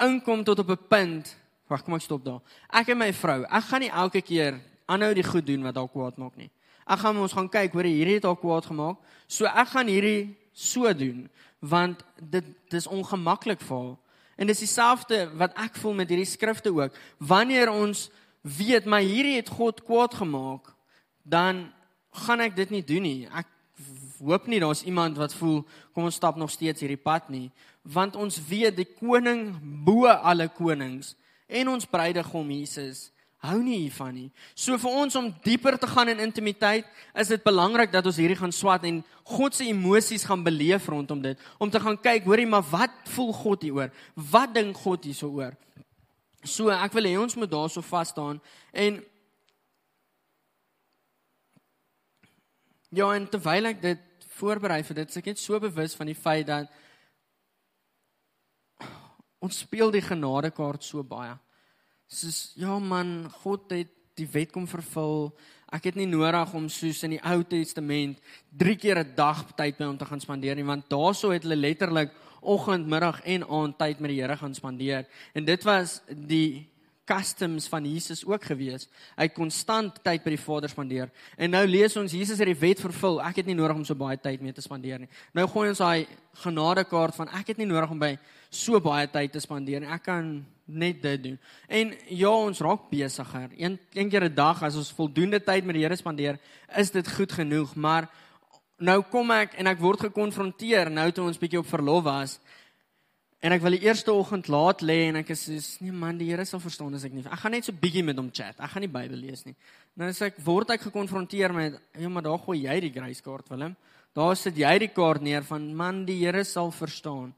inkom 0.00 0.44
tot 0.44 0.58
op 0.64 0.70
'n 0.70 0.88
punt. 0.88 1.36
Wag, 1.68 1.84
kom 1.84 1.94
ek 1.94 2.02
stop 2.02 2.24
daar. 2.24 2.40
Ek 2.72 2.88
en 2.88 2.98
my 2.98 3.12
vrou, 3.12 3.44
ek 3.44 3.64
gaan 3.64 3.80
nie 3.80 3.90
elke 3.90 4.20
keer 4.20 4.60
aanhou 4.86 5.14
die 5.14 5.24
goed 5.24 5.46
doen 5.46 5.62
wat 5.62 5.74
dalk 5.74 5.92
kwaad 5.92 6.18
maak 6.18 6.36
nie. 6.36 6.50
Ek 6.86 6.98
gaan 6.98 7.16
ons 7.16 7.32
gaan 7.32 7.48
kyk 7.48 7.72
hoor 7.72 7.84
hierdie 7.84 8.14
het 8.14 8.24
al 8.24 8.36
kwaad 8.36 8.66
gemaak. 8.66 8.98
So 9.28 9.46
ek 9.46 9.68
gaan 9.68 9.86
hierdie 9.86 10.36
so 10.52 10.92
doen 10.92 11.30
want 11.60 12.02
dit 12.18 12.44
dis 12.68 12.86
ongemaklik 12.86 13.60
vir 13.60 13.76
haar. 13.76 13.96
En 14.36 14.46
dis 14.46 14.64
dieselfde 14.64 15.28
wat 15.38 15.54
ek 15.60 15.76
voel 15.80 15.94
met 16.02 16.08
hierdie 16.08 16.28
skrifte 16.28 16.72
ook. 16.74 16.96
Wanneer 17.18 17.70
ons 17.70 18.08
weet 18.42 18.84
maar 18.84 19.04
hierdie 19.04 19.36
het 19.38 19.48
God 19.48 19.82
kwaad 19.86 20.14
gemaak, 20.14 20.72
dan 21.22 21.68
gaan 22.24 22.40
ek 22.40 22.56
dit 22.56 22.70
nie 22.70 22.84
doen 22.84 23.06
nie. 23.06 23.20
Ek 23.30 23.46
hoop 24.22 24.46
nie 24.46 24.60
daar's 24.62 24.82
iemand 24.86 25.18
wat 25.18 25.34
voel 25.34 25.62
kom 25.94 26.06
ons 26.08 26.18
stap 26.18 26.36
nog 26.38 26.50
steeds 26.50 26.82
hierdie 26.82 27.00
pad 27.00 27.28
nie, 27.32 27.50
want 27.82 28.16
ons 28.16 28.38
weet 28.48 28.76
die 28.76 28.86
koning 28.86 29.52
bo 29.84 30.06
alle 30.10 30.48
konings 30.52 31.14
en 31.52 31.68
ons 31.68 31.88
bruidegom 31.88 32.50
Jesus 32.54 33.10
hou 33.42 33.58
nie 33.62 33.80
hiervan 33.80 34.14
nie. 34.14 34.28
So 34.54 34.76
vir 34.78 34.98
ons 35.02 35.16
om 35.18 35.30
dieper 35.42 35.74
te 35.80 35.88
gaan 35.90 36.12
in 36.12 36.22
intimiteit, 36.22 36.86
is 37.18 37.32
dit 37.32 37.42
belangrik 37.42 37.90
dat 37.90 38.06
ons 38.06 38.20
hierdie 38.20 38.38
gaan 38.38 38.54
swat 38.54 38.86
en 38.86 39.00
God 39.26 39.56
se 39.56 39.66
emosies 39.66 40.26
gaan 40.28 40.44
beleef 40.46 40.86
rondom 40.90 41.22
dit, 41.24 41.40
om 41.58 41.70
te 41.70 41.80
gaan 41.82 41.98
kyk, 41.98 42.26
hoorie, 42.28 42.46
maar 42.46 42.64
wat 42.70 42.94
voel 43.14 43.32
God 43.34 43.66
hieroor? 43.66 43.90
Wat 44.14 44.54
dink 44.54 44.78
God 44.84 45.08
hieroor? 45.08 45.56
So 46.46 46.70
ek 46.74 46.94
wil 46.94 47.10
hê 47.10 47.16
ons 47.18 47.34
moet 47.38 47.50
daarso 47.50 47.82
vas 47.86 48.14
staan 48.14 48.42
en 48.72 49.02
Ja, 52.92 53.06
en 53.16 53.24
terwyl 53.24 53.70
ek 53.70 53.78
dit 53.80 54.00
voorberei 54.36 54.82
vir 54.84 54.98
dit, 54.98 55.14
ek 55.16 55.30
net 55.30 55.38
so 55.40 55.56
bewus 55.56 55.94
van 55.96 56.10
die 56.10 56.18
feit 56.18 56.44
dat 56.44 56.68
ons 59.40 59.62
speel 59.64 59.88
die 59.94 60.02
genadekaart 60.04 60.84
so 60.84 61.00
baie 61.00 61.32
soos 62.12 62.52
ja 62.60 62.78
man, 62.78 63.30
God 63.42 63.70
het 63.72 63.90
die 64.20 64.28
wet 64.32 64.52
kom 64.52 64.66
vervul. 64.68 65.30
Ek 65.72 65.88
het 65.88 65.96
nie 65.96 66.08
nodig 66.08 66.52
om 66.54 66.68
soos 66.68 67.00
in 67.06 67.16
die 67.16 67.22
Ou 67.24 67.40
Testament 67.48 68.18
3 68.60 68.76
keer 68.76 68.98
'n 69.00 69.14
dag 69.16 69.46
tyd 69.56 69.78
met 69.78 69.88
hom 69.88 69.98
te 69.98 70.04
gaan 70.04 70.20
spandeer 70.20 70.54
nie, 70.56 70.64
want 70.64 70.88
daaroor 70.90 71.32
het 71.32 71.42
hulle 71.42 71.56
letterlik 71.56 72.12
oggend, 72.42 72.86
middag 72.86 73.22
en 73.24 73.48
aand 73.48 73.78
tyd 73.78 74.00
met 74.00 74.10
die 74.10 74.20
Here 74.20 74.36
gaan 74.36 74.54
spandeer. 74.54 75.06
En 75.32 75.44
dit 75.44 75.62
was 75.62 76.02
die 76.08 76.72
customs 77.04 77.66
van 77.68 77.84
Jesus 77.84 78.24
ook 78.24 78.44
gewees. 78.44 78.88
Hy 79.16 79.26
het 79.26 79.34
konstant 79.34 79.98
tyd 80.04 80.22
by 80.24 80.30
die 80.36 80.40
Vader 80.40 80.70
spandeer. 80.70 81.10
En 81.36 81.50
nou 81.50 81.64
lees 81.66 81.96
ons 81.96 82.12
Jesus 82.12 82.38
het 82.38 82.46
die 82.46 82.58
wet 82.58 82.80
vervul. 82.80 83.20
Ek 83.22 83.36
het 83.36 83.46
nie 83.46 83.56
nodig 83.58 83.76
om 83.76 83.84
so 83.84 83.98
baie 83.98 84.18
tyd 84.20 84.42
mee 84.42 84.54
te 84.54 84.62
spandeer 84.62 85.02
nie. 85.02 85.10
Nou 85.34 85.48
gooi 85.50 85.68
ons 85.72 85.82
daai 85.82 86.06
genadekaart 86.44 87.18
van 87.18 87.32
ek 87.40 87.52
het 87.52 87.58
nie 87.58 87.66
nodig 87.66 87.90
om 87.90 87.98
by 87.98 88.14
so 88.50 88.80
baie 88.80 89.08
tyd 89.10 89.32
te 89.32 89.42
spandeer 89.42 89.82
nie. 89.82 89.90
Ek 89.90 90.06
kan 90.06 90.44
net 90.72 91.02
dit 91.02 91.22
doen. 91.22 91.38
En 91.68 91.92
ja, 92.08 92.30
ons 92.30 92.60
raak 92.60 92.88
besigger. 92.90 93.50
Een 93.56 93.78
een 93.92 94.10
keer 94.10 94.24
'n 94.24 94.34
dag 94.34 94.62
as 94.62 94.76
ons 94.76 94.92
voldoende 94.92 95.40
tyd 95.40 95.64
met 95.64 95.74
die 95.74 95.82
Here 95.84 95.96
spandeer, 95.96 96.38
is 96.76 96.90
dit 96.90 97.12
goed 97.12 97.32
genoeg, 97.32 97.74
maar 97.74 98.08
nou 98.78 99.02
kom 99.02 99.30
ek 99.30 99.54
en 99.54 99.66
ek 99.66 99.78
word 99.78 100.00
gekonfronteer 100.00 100.90
nou 100.90 101.10
toe 101.10 101.24
ons 101.24 101.38
bietjie 101.38 101.58
op 101.58 101.66
verlof 101.66 102.04
was 102.04 102.40
En 103.42 103.50
ek 103.50 103.62
wil 103.64 103.74
die 103.74 103.82
eerste 103.88 104.12
oggend 104.14 104.46
laat 104.46 104.84
lê 104.86 105.08
en 105.08 105.18
ek 105.18 105.32
is 105.34 105.40
soos 105.48 105.68
nee 105.82 105.90
man, 105.90 106.14
die 106.14 106.28
Here 106.30 106.44
sal 106.46 106.60
verstaan 106.62 106.94
as 106.94 107.02
ek 107.08 107.14
nie. 107.16 107.24
Ek 107.26 107.40
gaan 107.42 107.56
net 107.56 107.66
so 107.66 107.74
bietjie 107.74 108.04
met 108.06 108.20
hom 108.20 108.28
chat. 108.30 108.54
Ek 108.54 108.70
gaan 108.70 108.84
nie 108.84 108.90
Bybel 108.92 109.18
lees 109.18 109.42
nie. 109.48 109.56
Nou 109.98 110.10
as 110.12 110.20
ek 110.22 110.38
word 110.46 110.70
ek 110.76 110.84
gekonfronteer 110.86 111.54
met 111.56 111.80
ja, 111.98 112.10
maar 112.12 112.22
daar 112.22 112.38
gooi 112.44 112.60
jy 112.60 112.76
die 112.84 112.92
gryskaart 112.94 113.50
Willem. 113.50 113.74
Daar 114.14 114.38
sit 114.38 114.60
jy 114.62 114.70
die 114.84 114.92
kaart 114.94 115.26
neer 115.26 115.42
van 115.48 115.66
man, 115.74 116.04
die 116.06 116.20
Here 116.20 116.44
sal 116.46 116.70
verstaan. 116.70 117.32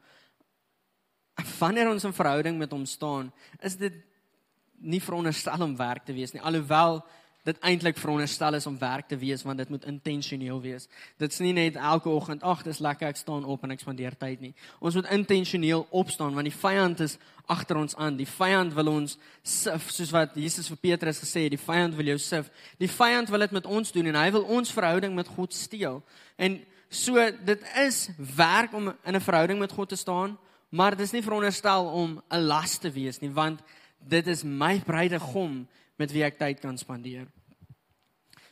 Wanneer 1.59 1.88
ons 1.88 2.05
'n 2.05 2.12
verhouding 2.12 2.59
met 2.59 2.71
hom 2.71 2.87
staan, 2.87 3.33
is 3.61 3.76
dit 3.76 3.93
nie 4.79 5.00
veronderstel 5.00 5.62
om 5.62 5.76
werk 5.76 6.05
te 6.05 6.12
wees 6.12 6.33
nie. 6.33 6.43
Alhoewel 6.43 7.05
dit 7.45 7.59
eintlik 7.61 7.99
veronderstel 8.00 8.55
is 8.55 8.67
om 8.67 8.79
werk 8.81 9.09
te 9.09 9.17
wees 9.21 9.43
want 9.45 9.61
dit 9.61 9.69
moet 9.69 9.85
intentioneel 9.85 10.61
wees. 10.61 10.88
Dit's 11.21 11.43
nie 11.45 11.53
net 11.53 11.76
elke 11.76 12.09
oggend, 12.09 12.43
ag, 12.43 12.62
dis 12.64 12.81
lekker 12.81 13.11
ek 13.11 13.21
staan 13.21 13.45
op 13.45 13.64
en 13.64 13.75
ek 13.75 13.83
spandeer 13.85 14.17
tyd 14.17 14.41
nie. 14.41 14.55
Ons 14.81 14.97
moet 14.97 15.11
intentioneel 15.12 15.85
opstaan 15.91 16.35
want 16.35 16.49
die 16.49 16.57
vyand 16.57 17.05
is 17.05 17.19
agter 17.47 17.76
ons 17.76 17.97
aan. 18.00 18.17
Die 18.17 18.29
vyand 18.29 18.73
wil 18.76 18.88
ons 18.95 19.19
sif 19.43 19.91
soos 19.93 20.12
wat 20.14 20.37
Jesus 20.41 20.71
vir 20.73 20.81
Petrus 20.88 21.21
gesê 21.21 21.45
het, 21.45 21.53
die 21.53 21.61
vyand 21.61 21.99
wil 21.99 22.14
jou 22.14 22.19
sif. 22.23 22.49
Die 22.81 22.88
vyand 22.88 23.29
wil 23.33 23.45
dit 23.45 23.59
met 23.59 23.69
ons 23.69 23.93
doen 23.93 24.09
en 24.09 24.21
hy 24.23 24.31
wil 24.38 24.49
ons 24.57 24.73
verhouding 24.73 25.12
met 25.14 25.29
God 25.37 25.53
steel. 25.53 26.00
En 26.41 26.57
so 26.88 27.21
dit 27.45 27.69
is 27.85 28.09
werk 28.37 28.73
om 28.73 28.88
in 28.88 29.17
'n 29.17 29.21
verhouding 29.21 29.59
met 29.59 29.73
God 29.73 29.88
te 29.88 30.00
staan, 30.00 30.38
maar 30.75 30.97
dit 30.97 31.07
is 31.07 31.14
nie 31.14 31.23
veronderstel 31.23 31.87
om 31.87 32.23
'n 32.31 32.47
las 32.47 32.78
te 32.78 32.90
wees 32.90 33.21
nie 33.23 33.31
want 33.31 33.62
dit 33.99 34.26
is 34.26 34.43
my 34.43 34.81
bruidegom 34.81 35.69
met 35.97 36.12
wie 36.12 36.25
ek 36.25 36.38
tyd 36.38 36.61
kan 36.61 36.78
spandeer. 36.78 37.26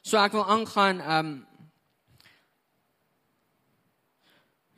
So 0.03 0.17
ek 0.19 0.33
wil 0.33 0.47
aangaan 0.47 1.01
um, 1.01 1.47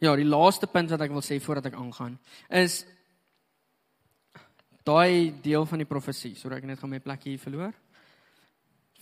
Ja, 0.04 0.16
die 0.16 0.26
laaste 0.26 0.66
punt 0.66 0.90
wat 0.90 1.00
ek 1.00 1.12
wil 1.14 1.22
sê 1.24 1.38
voordat 1.40 1.70
ek 1.70 1.78
aangaan 1.80 2.18
is 2.48 2.82
daai 4.84 5.32
deel 5.40 5.64
van 5.64 5.80
die 5.80 5.88
profesie, 5.88 6.34
sodat 6.36 6.58
ek 6.58 6.66
net 6.68 6.78
gaan 6.78 6.90
my 6.92 7.00
plek 7.00 7.22
hier 7.24 7.38
verloor. 7.40 7.72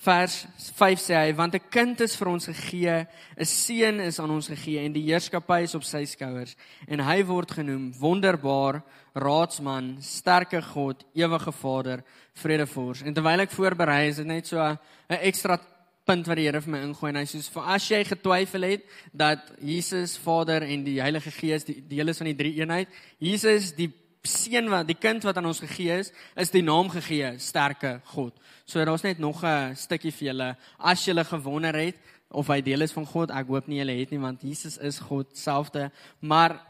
Vers 0.02 0.40
5 0.74 0.98
sê 0.98 1.14
hy 1.14 1.34
want 1.38 1.54
'n 1.54 1.70
kind 1.70 2.00
is 2.00 2.16
vir 2.18 2.28
ons 2.28 2.46
gegee, 2.46 3.06
'n 3.38 3.44
seun 3.44 4.00
is 4.00 4.18
aan 4.18 4.30
ons 4.30 4.48
gegee 4.48 4.84
en 4.84 4.92
die 4.92 5.06
heerskappy 5.06 5.62
is 5.62 5.74
op 5.74 5.84
sy 5.84 6.04
skouers 6.04 6.56
en 6.88 6.98
hy 6.98 7.22
word 7.22 7.50
genoem 7.50 7.92
wonderbaar, 8.00 8.82
raadsman, 9.14 9.98
sterke 10.00 10.60
God, 10.60 11.04
ewige 11.14 11.52
Vader, 11.52 12.02
vredevors. 12.34 13.02
En 13.02 13.14
terwyl 13.14 13.40
ek 13.40 13.50
voorberei 13.50 14.08
is 14.08 14.16
dit 14.16 14.26
net 14.26 14.46
so 14.46 14.58
'n 14.58 14.78
ekstra 15.08 15.60
punt 16.04 16.26
wat 16.26 16.36
die 16.36 16.46
Here 16.46 16.60
vir 16.60 16.72
my 16.72 16.82
ingooi 16.82 17.08
en 17.10 17.16
hy 17.16 17.24
sê 17.24 17.38
vir 17.52 17.62
as 17.62 17.88
jy 17.88 18.04
getwyfel 18.04 18.62
het 18.62 18.82
dat 19.14 19.52
Jesus 19.60 20.16
Vader 20.18 20.62
en 20.62 20.84
die 20.84 21.00
Heilige 21.00 21.30
Gees 21.30 21.64
die 21.64 21.80
deel 21.80 22.08
is 22.08 22.18
van 22.18 22.26
die 22.26 22.34
drie 22.34 22.54
eenheid, 22.58 22.88
Jesus 23.20 23.72
die 23.72 24.01
seun 24.22 24.70
wat 24.70 24.86
die 24.86 24.98
kind 24.98 25.24
wat 25.26 25.38
aan 25.38 25.50
ons 25.50 25.60
gegee 25.64 25.98
is, 25.98 26.12
is 26.38 26.52
die 26.54 26.62
naam 26.62 26.90
gegee 26.92 27.34
sterke 27.42 27.96
God. 28.12 28.34
So 28.64 28.84
daar's 28.84 29.02
net 29.02 29.18
nog 29.18 29.42
'n 29.44 29.74
stukkie 29.76 30.12
vir 30.12 30.28
julle 30.28 30.56
as 30.78 31.04
julle 31.04 31.24
gewonder 31.24 31.74
het 31.74 31.96
of 32.30 32.46
hy 32.46 32.60
deel 32.60 32.82
is 32.82 32.92
van 32.92 33.06
God. 33.06 33.30
Ek 33.30 33.46
hoop 33.46 33.66
nie 33.66 33.78
julle 33.78 33.98
het 33.98 34.10
nie 34.10 34.20
want 34.20 34.42
Jesus 34.42 34.78
is 34.78 34.98
God 34.98 35.26
selfde, 35.36 35.90
maar 36.20 36.60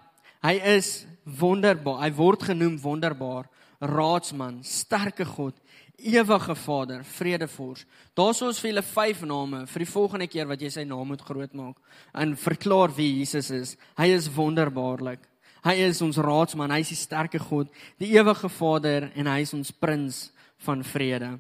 hy 0.43 0.55
is 0.77 1.07
wonderbaar. 1.25 2.01
Hy 2.03 2.13
word 2.13 2.43
genoem 2.43 2.81
wonderbaar, 2.81 3.49
raadsman, 3.81 4.65
sterke 4.65 5.25
God, 5.25 5.55
ewige 5.99 6.55
Vader, 6.55 7.05
vredevors. 7.05 7.85
Daar's 8.15 8.43
ons 8.43 8.59
vir 8.59 8.71
julle 8.71 8.83
vyf 8.83 9.23
name 9.23 9.67
vir 9.67 9.79
die 9.79 9.93
volgende 9.93 10.27
keer 10.27 10.47
wat 10.47 10.61
jy 10.61 10.71
sy 10.71 10.85
naam 10.85 11.07
moet 11.07 11.23
grootmaak 11.23 11.77
en 12.15 12.37
verklaar 12.37 12.95
wie 12.97 13.19
Jesus 13.19 13.51
is. 13.51 13.77
Hy 13.97 14.07
is 14.07 14.31
wonderbaarlik. 14.35 15.32
Hy 15.63 15.75
is 15.87 16.03
ons 16.03 16.19
raadsman, 16.19 16.71
hy 16.75 16.81
is 16.83 16.89
die 16.89 16.99
sterke 16.99 17.39
God, 17.39 17.71
die 18.03 18.11
ewige 18.17 18.49
Vader 18.51 19.11
en 19.15 19.31
hy 19.31 19.41
is 19.45 19.55
ons 19.55 19.71
prins 19.71 20.31
van 20.67 20.83
vrede. 20.85 21.37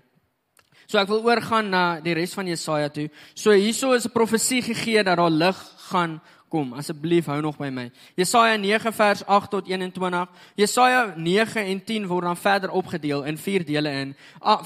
So 0.86 1.00
ek 1.00 1.08
wil 1.08 1.24
oorgaan 1.24 1.70
na 1.72 1.84
die 2.04 2.14
res 2.14 2.34
van 2.36 2.46
Jesaja 2.50 2.90
toe. 2.92 3.08
So 3.34 3.50
hierso 3.50 3.94
is 3.96 4.06
'n 4.06 4.12
profesie 4.12 4.62
gegee 4.62 5.02
dat 5.02 5.16
daar 5.16 5.30
lig 5.30 5.56
gaan 5.90 6.20
kom. 6.52 6.74
Asseblief 6.76 7.26
hou 7.26 7.40
nog 7.40 7.56
by 7.56 7.70
my. 7.72 7.86
Jesaja 8.18 8.56
9 8.60 8.92
vers 8.92 9.24
8 9.24 9.50
tot 9.50 9.68
21. 9.68 10.28
Jesaja 10.60 11.14
9 11.16 11.64
en 11.64 11.84
10 11.84 12.06
word 12.10 12.28
dan 12.28 12.36
verder 12.36 12.70
opgedeel 12.70 13.24
in 13.24 13.38
vier 13.38 13.64
dele 13.64 13.92
in. 14.02 14.16
A, 14.44 14.58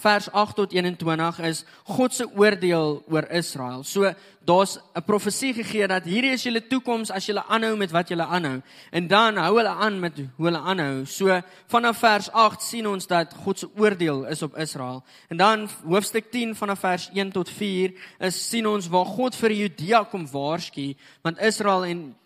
vers 0.00 0.30
8 0.32 0.56
tot 0.56 0.72
21 0.72 1.40
is 1.44 1.64
God 1.84 2.14
se 2.14 2.28
oordeel 2.32 3.02
oor 3.08 3.28
Israel. 3.30 3.84
So 3.84 4.14
daar's 4.44 4.78
'n 4.94 5.02
profesie 5.02 5.54
gegee 5.54 5.86
dat 5.86 6.04
hierdie 6.04 6.32
is 6.32 6.42
julle 6.42 6.66
toekoms 6.66 7.10
as 7.10 7.26
julle 7.26 7.44
aanhou 7.48 7.76
met 7.76 7.90
wat 7.90 8.08
julle 8.08 8.24
aanhou. 8.24 8.62
En 8.90 9.06
dan 9.06 9.36
hou 9.36 9.56
hulle 9.56 9.68
aan 9.68 10.00
met 10.00 10.16
hoe 10.36 10.46
hulle 10.46 10.58
aanhou. 10.58 11.04
So 11.06 11.40
vanaf 11.66 11.98
vers 11.98 12.30
8 12.30 12.62
sien 12.62 12.86
ons 12.88 13.06
dat 13.06 13.34
God 13.34 13.58
se 13.58 13.68
oordeel 13.76 14.26
is 14.26 14.42
op 14.42 14.56
Israel. 14.56 15.04
En 15.28 15.36
dan 15.36 15.68
hoofstuk 15.84 16.30
10 16.30 16.56
vanaf 16.56 16.78
vers 16.78 17.10
1 17.12 17.32
tot 17.32 17.50
4 17.50 17.92
is 18.18 18.48
sien 18.48 18.66
ons 18.66 18.88
waar 18.88 19.06
God 19.06 19.36
vir 19.36 19.52
Judea 19.52 20.04
kom 20.04 20.30
waarsku, 20.30 20.94
want 21.22 21.38
Israel 21.38 21.84
en 21.84 22.16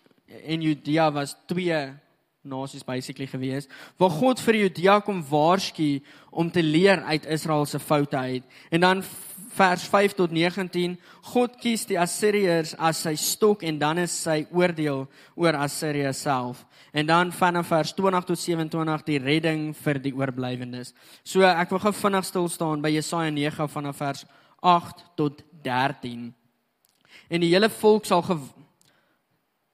en 0.45 0.61
Judea 0.61 1.11
was 1.11 1.35
twee 1.47 1.93
nasies 2.41 2.85
basically 2.85 3.27
gewees 3.27 3.67
waar 3.97 4.09
God 4.09 4.39
vir 4.39 4.55
Judea 4.55 4.99
kom 4.99 5.23
waarsku 5.29 5.99
om 6.29 6.51
te 6.51 6.63
leer 6.63 7.01
uit 7.03 7.25
Israel 7.25 7.65
se 7.65 7.79
foute 7.79 8.17
uit. 8.17 8.43
En 8.69 8.79
dan 8.79 9.03
vers 9.59 9.83
5 9.91 10.15
tot 10.15 10.31
19, 10.31 10.95
God 11.33 11.57
kies 11.59 11.83
die 11.89 11.99
Assiriërs 11.99 12.75
as 12.79 13.03
sy 13.03 13.15
stok 13.19 13.65
en 13.67 13.79
dan 13.81 13.99
is 13.99 14.15
sy 14.15 14.45
oordeel 14.55 15.05
oor 15.35 15.57
Assirië 15.59 16.13
self. 16.15 16.63
En 16.95 17.05
dan 17.09 17.33
vanaf 17.35 17.69
vers 17.69 17.93
20 17.97 18.27
tot 18.31 18.39
27 18.39 19.05
die 19.09 19.19
redding 19.21 19.69
vir 19.77 19.99
die 20.01 20.15
oorblywendes. 20.15 20.93
So 21.23 21.45
ek 21.45 21.73
wil 21.73 21.83
gou 21.83 21.93
vinnig 21.93 22.27
stil 22.29 22.49
staan 22.49 22.83
by 22.83 22.93
Jesaja 22.95 23.33
9 23.35 23.69
vanaf 23.75 23.99
vers 24.01 24.25
8 24.65 25.03
tot 25.19 25.43
13. 25.67 26.29
En 27.29 27.43
die 27.43 27.51
hele 27.51 27.69
volk 27.69 28.07
sal 28.09 28.23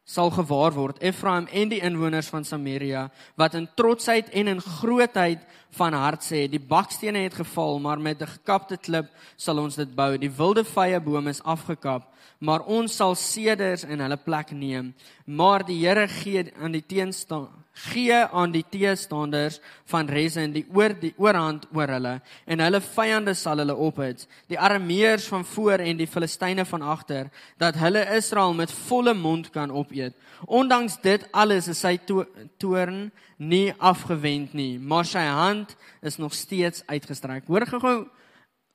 sal 0.05 0.29
gewaar 0.31 0.71
word. 0.71 1.01
Efraim 1.01 1.47
en 1.51 1.69
die 1.69 1.81
inwoners 1.81 2.29
van 2.29 2.45
Samaria 2.45 3.07
wat 3.35 3.57
in 3.57 3.67
trotsheid 3.75 4.29
en 4.29 4.47
in 4.47 4.61
grootheid 4.61 5.41
van 5.75 5.93
hart 5.97 6.23
sê 6.23 6.45
die 6.47 6.61
bakstene 6.61 7.25
het 7.25 7.33
geval 7.33 7.79
maar 7.79 7.99
met 7.99 8.21
'n 8.21 8.33
gekapte 8.37 8.77
klip 8.77 9.09
sal 9.35 9.57
ons 9.57 9.75
dit 9.75 9.95
bou. 9.95 10.17
Die 10.17 10.31
wilde 10.31 10.63
vye 10.63 10.99
bome 10.99 11.29
is 11.29 11.43
afgekap 11.43 12.14
maar 12.39 12.65
ons 12.65 12.95
sal 12.95 13.15
seders 13.15 13.83
in 13.83 13.99
hulle 13.99 14.17
plek 14.17 14.51
neem. 14.51 14.93
Maar 15.25 15.65
die 15.65 15.79
Here 15.87 16.07
gee 16.07 16.51
aan 16.61 16.71
die 16.71 16.85
teenstaan 16.85 17.65
gee 17.75 18.15
aan 18.15 18.51
die 18.51 18.63
teestanders 18.69 19.59
van 19.91 20.07
Rezin 20.07 20.53
die 20.55 20.63
oor 20.73 20.93
die 20.95 21.11
oorhand 21.19 21.67
oor 21.75 21.91
hulle. 21.91 22.13
En 22.47 22.63
hulle 22.63 22.79
vyande 22.81 23.35
sal 23.35 23.59
hulle 23.59 23.75
ophits. 23.75 24.29
Die 24.47 24.59
arameërs 24.59 25.27
van 25.31 25.43
voor 25.45 25.83
en 25.83 25.99
die 25.99 26.07
filistyne 26.07 26.65
van 26.65 26.85
agter 26.95 27.29
dat 27.59 27.75
hulle 27.81 28.05
Israel 28.15 28.55
met 28.55 28.71
volle 28.87 29.13
mond 29.13 29.51
kan 29.51 29.71
opeet. 29.71 30.15
Ondanks 30.47 30.99
dit 31.03 31.27
alles 31.35 31.67
is 31.71 31.83
sy 31.83 31.97
to 32.07 32.23
toorn 32.57 33.09
nie 33.37 33.73
afgewend 33.83 34.53
nie 34.55 34.79
maar 34.79 35.05
sy 35.05 35.25
hand 35.27 35.75
is 36.01 36.17
nog 36.17 36.33
steeds 36.33 36.83
uitgestrek. 36.87 37.47
Hoor 37.47 37.67
gou 37.67 37.97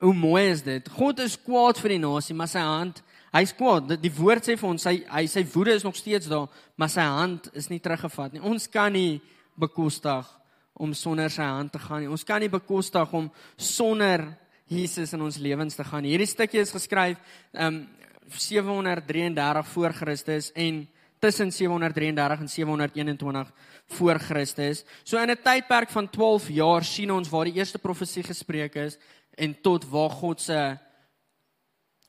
hoe 0.01 0.15
mooi 0.17 0.49
is 0.51 0.63
dit? 0.65 0.89
God 0.97 1.21
is 1.21 1.41
kwaad 1.41 1.81
vir 1.81 1.97
die 1.97 2.05
nasie 2.05 2.37
maar 2.37 2.49
sy 2.49 2.65
hand 2.65 3.01
Hy's 3.31 3.53
kwaad. 3.55 3.95
Die 4.03 4.13
woord 4.17 4.47
sê 4.47 4.57
vir 4.59 4.69
ons 4.69 4.83
sy 4.83 4.97
hy 5.07 5.25
sy 5.31 5.45
woede 5.53 5.77
is 5.79 5.87
nog 5.87 5.97
steeds 5.99 6.27
daar, 6.31 6.49
maar 6.77 6.91
sy 6.91 7.05
hand 7.07 7.47
is 7.55 7.71
nie 7.71 7.79
teruggevat 7.83 8.35
nie. 8.35 8.43
Ons 8.43 8.67
kan 8.71 8.93
nie 8.93 9.21
bekostig 9.61 10.27
om 10.75 10.95
sonder 10.97 11.31
sy 11.31 11.47
hand 11.47 11.73
te 11.73 11.79
gaan 11.83 12.03
nie. 12.03 12.11
Ons 12.11 12.27
kan 12.27 12.43
nie 12.43 12.51
bekostig 12.51 13.15
om 13.15 13.29
sonder 13.57 14.27
Jesus 14.71 15.15
in 15.15 15.23
ons 15.23 15.39
lewens 15.43 15.79
te 15.79 15.87
gaan. 15.87 16.07
Hierdie 16.07 16.31
stukkie 16.31 16.63
is 16.63 16.75
geskryf 16.75 17.19
um 17.53 17.85
733 18.31 19.67
voor 19.75 19.93
Christus 19.93 20.53
en 20.55 20.85
tussen 21.21 21.51
733 21.53 22.41
en 22.41 22.49
721 22.49 23.53
voor 23.87 24.19
Christus. 24.19 24.85
So 25.05 25.19
in 25.19 25.31
'n 25.31 25.43
tydperk 25.43 25.91
van 25.91 26.11
12 26.11 26.49
jaar 26.49 26.85
sien 26.85 27.13
ons 27.13 27.29
waar 27.29 27.45
die 27.45 27.59
eerste 27.59 27.79
profesie 27.79 28.23
gespreek 28.23 28.75
is 28.75 28.99
en 29.35 29.61
tot 29.61 29.85
waar 29.89 30.11
God 30.11 30.41
se 30.41 30.79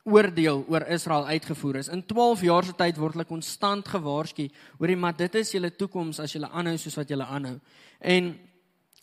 oordeel 0.03 0.65
oor 0.67 0.87
Israel 0.89 1.25
uitgevoer 1.25 1.75
is. 1.75 1.87
In 1.87 2.05
12 2.05 2.41
jaar 2.41 2.63
se 2.65 2.73
tyd 2.73 2.97
word 2.97 3.13
hulle 3.13 3.25
konstant 3.25 3.87
gewaarsku 3.87 4.47
oor 4.79 4.87
die 4.87 4.97
maar 4.97 5.15
dit 5.17 5.35
is 5.35 5.51
julle 5.53 5.69
toekoms 5.75 6.19
as 6.19 6.33
julle 6.33 6.49
aanhou 6.49 6.77
soos 6.77 6.97
wat 6.97 7.09
julle 7.09 7.25
aanhou. 7.25 7.59
En 7.99 8.33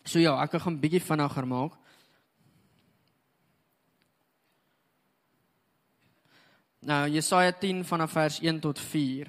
so 0.05 0.19
ja, 0.19 0.35
ek 0.43 0.59
gaan 0.59 0.75
'n 0.75 0.81
bietjie 0.81 1.01
vinniger 1.01 1.47
maak. 1.47 1.73
Nou 6.81 7.09
Jesaja 7.11 7.53
10 7.53 7.85
vanaf 7.85 8.13
vers 8.13 8.41
1 8.41 8.61
tot 8.61 8.79
4. 8.79 9.27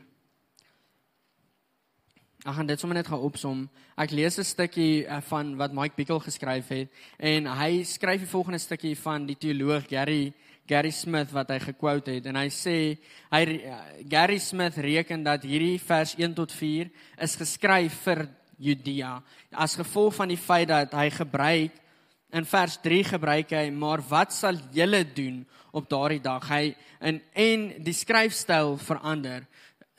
Ek 2.45 2.55
gaan 2.55 2.65
dit 2.65 2.79
sommer 2.79 2.95
net 2.95 3.07
gaan 3.07 3.19
opsom. 3.19 3.69
Ek 3.97 4.11
lees 4.11 4.37
'n 4.39 4.43
stukkie 4.43 5.05
eh, 5.05 5.21
van 5.21 5.57
wat 5.57 5.73
Mike 5.73 5.95
Bickle 5.95 6.19
geskryf 6.19 6.67
het 6.67 6.89
en 7.17 7.45
hy 7.45 7.83
skryf 7.83 8.19
die 8.19 8.29
volgende 8.29 8.59
stukkie 8.59 8.95
van 8.97 9.25
die 9.25 9.35
teoloog 9.35 9.89
Gary 9.89 10.33
Gary 10.69 10.91
Smith 10.93 11.31
wat 11.33 11.49
hy 11.49 11.57
gekwote 11.63 12.13
het. 12.13 12.27
En 12.29 12.37
hy 12.37 12.47
sê 12.53 12.75
hy 13.33 13.43
Gary 14.09 14.37
Smith 14.43 14.77
reken 14.77 15.23
dat 15.25 15.47
hierdie 15.47 15.79
vers 15.81 16.13
1 16.19 16.35
tot 16.37 16.53
4 16.53 16.91
is 17.25 17.37
geskryf 17.39 18.01
vir 18.05 18.27
Judea. 18.59 19.17
As 19.55 19.77
gevolg 19.79 20.17
van 20.19 20.29
die 20.29 20.39
feit 20.39 20.69
dat 20.69 20.93
hy 20.93 21.07
gebruik 21.15 21.77
in 22.35 22.45
vers 22.45 22.75
3 22.83 23.15
gebruik 23.15 23.55
hy 23.57 23.69
maar 23.73 24.03
wat 24.11 24.35
sal 24.35 24.59
julle 24.75 25.01
doen 25.15 25.41
op 25.73 25.89
daardie 25.89 26.21
dag? 26.21 26.45
Hy 26.51 26.75
in 26.99 27.21
en 27.33 27.65
die 27.85 27.95
skryfstyl 27.95 28.75
verander 28.83 29.47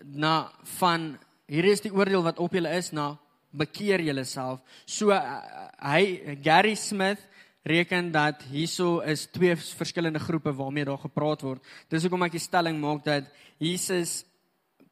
na 0.05 0.53
van 0.79 1.15
hier 1.51 1.67
is 1.73 1.83
die 1.83 1.93
oordeel 1.93 2.23
wat 2.23 2.39
op 2.39 2.55
julle 2.55 2.71
is 2.77 2.93
na 2.95 3.15
bekeer 3.51 4.03
julleself 4.05 4.61
so 4.87 5.11
hy 5.11 6.37
Gary 6.45 6.77
Smith 6.79 7.23
reken 7.63 8.11
dat 8.13 8.43
hierso 8.49 9.01
is 9.01 9.27
twee 9.33 9.57
verskillende 9.57 10.19
groepe 10.19 10.53
waarmee 10.53 10.85
daar 10.85 10.99
gepraat 10.99 11.43
word. 11.45 11.63
Dis 11.89 12.03
hoekom 12.07 12.25
ek 12.25 12.37
die 12.39 12.43
stelling 12.43 12.81
maak 12.81 13.05
dat 13.05 13.29
Jesus 13.61 14.25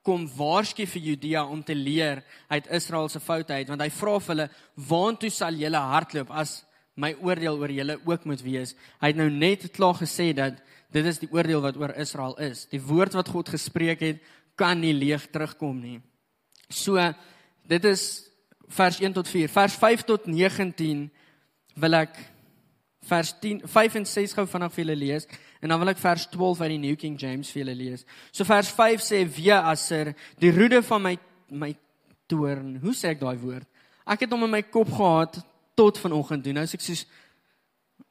kom 0.04 0.28
waarsku 0.36 0.86
vir 0.86 1.02
Judea 1.10 1.44
om 1.44 1.62
te 1.64 1.74
leer 1.74 2.22
uit 2.48 2.70
Israel 2.72 3.08
se 3.08 3.20
foute 3.20 3.52
uit 3.52 3.68
want 3.68 3.82
hy 3.84 3.90
vra 3.92 4.16
vir 4.20 4.34
hulle 4.34 4.48
waantoe 4.88 5.30
sal 5.32 5.56
julle 5.56 5.80
hardloop 5.92 6.30
as 6.30 6.62
my 6.98 7.12
oordeel 7.22 7.60
oor 7.60 7.70
julle 7.70 7.98
ook 8.08 8.24
moet 8.26 8.42
wees. 8.42 8.74
Hy 8.98 9.12
het 9.12 9.18
nou 9.18 9.28
net 9.30 9.68
klaar 9.74 9.96
gesê 10.00 10.32
dat 10.34 10.58
dit 10.92 11.06
is 11.06 11.20
die 11.22 11.30
oordeel 11.30 11.62
wat 11.62 11.76
oor 11.78 11.94
Israel 12.00 12.34
is. 12.42 12.66
Die 12.72 12.82
woord 12.82 13.14
wat 13.14 13.30
God 13.30 13.52
gespreek 13.54 14.02
het 14.02 14.24
kan 14.58 14.80
nie 14.82 14.94
leeg 14.96 15.28
terugkom 15.30 15.78
nie. 15.78 16.00
So 16.68 16.98
dit 17.68 17.84
is 17.86 18.02
vers 18.74 18.98
1 19.00 19.14
tot 19.16 19.28
4. 19.30 19.52
Vers 19.52 19.76
5 19.78 20.04
tot 20.08 20.26
19 20.26 21.06
wil 21.78 22.00
ek 22.00 22.18
vers 23.08 23.32
10 23.42 23.62
5 23.66 23.98
en 24.00 24.06
6 24.06 24.34
gou 24.36 24.46
vinnig 24.46 24.74
vir 24.74 24.84
julle 24.84 24.98
lees 24.98 25.28
en 25.62 25.72
dan 25.72 25.80
wil 25.80 25.92
ek 25.92 26.00
vers 26.02 26.26
12 26.30 26.62
uit 26.64 26.72
die 26.74 26.80
New 26.84 26.96
King 27.00 27.18
James 27.20 27.50
vir 27.50 27.64
julle 27.64 27.76
lees. 27.78 28.04
So 28.32 28.44
vers 28.48 28.70
5 28.74 29.04
sê 29.04 29.22
wie 29.24 29.52
aser 29.54 30.14
die 30.40 30.52
roede 30.54 30.82
van 30.82 31.02
my 31.02 31.14
my 31.48 31.72
toorn. 32.28 32.76
Hoe 32.82 32.92
sê 32.92 33.14
ek 33.14 33.22
daai 33.22 33.38
woord? 33.40 33.66
Ek 34.08 34.24
het 34.24 34.32
hom 34.32 34.44
in 34.44 34.52
my 34.52 34.62
kop 34.62 34.90
gehad 34.92 35.40
tot 35.78 36.00
vanoggend 36.00 36.44
doen. 36.44 36.58
Nou 36.58 36.66
as 36.68 36.76
ek 36.76 36.84
soos 36.84 37.06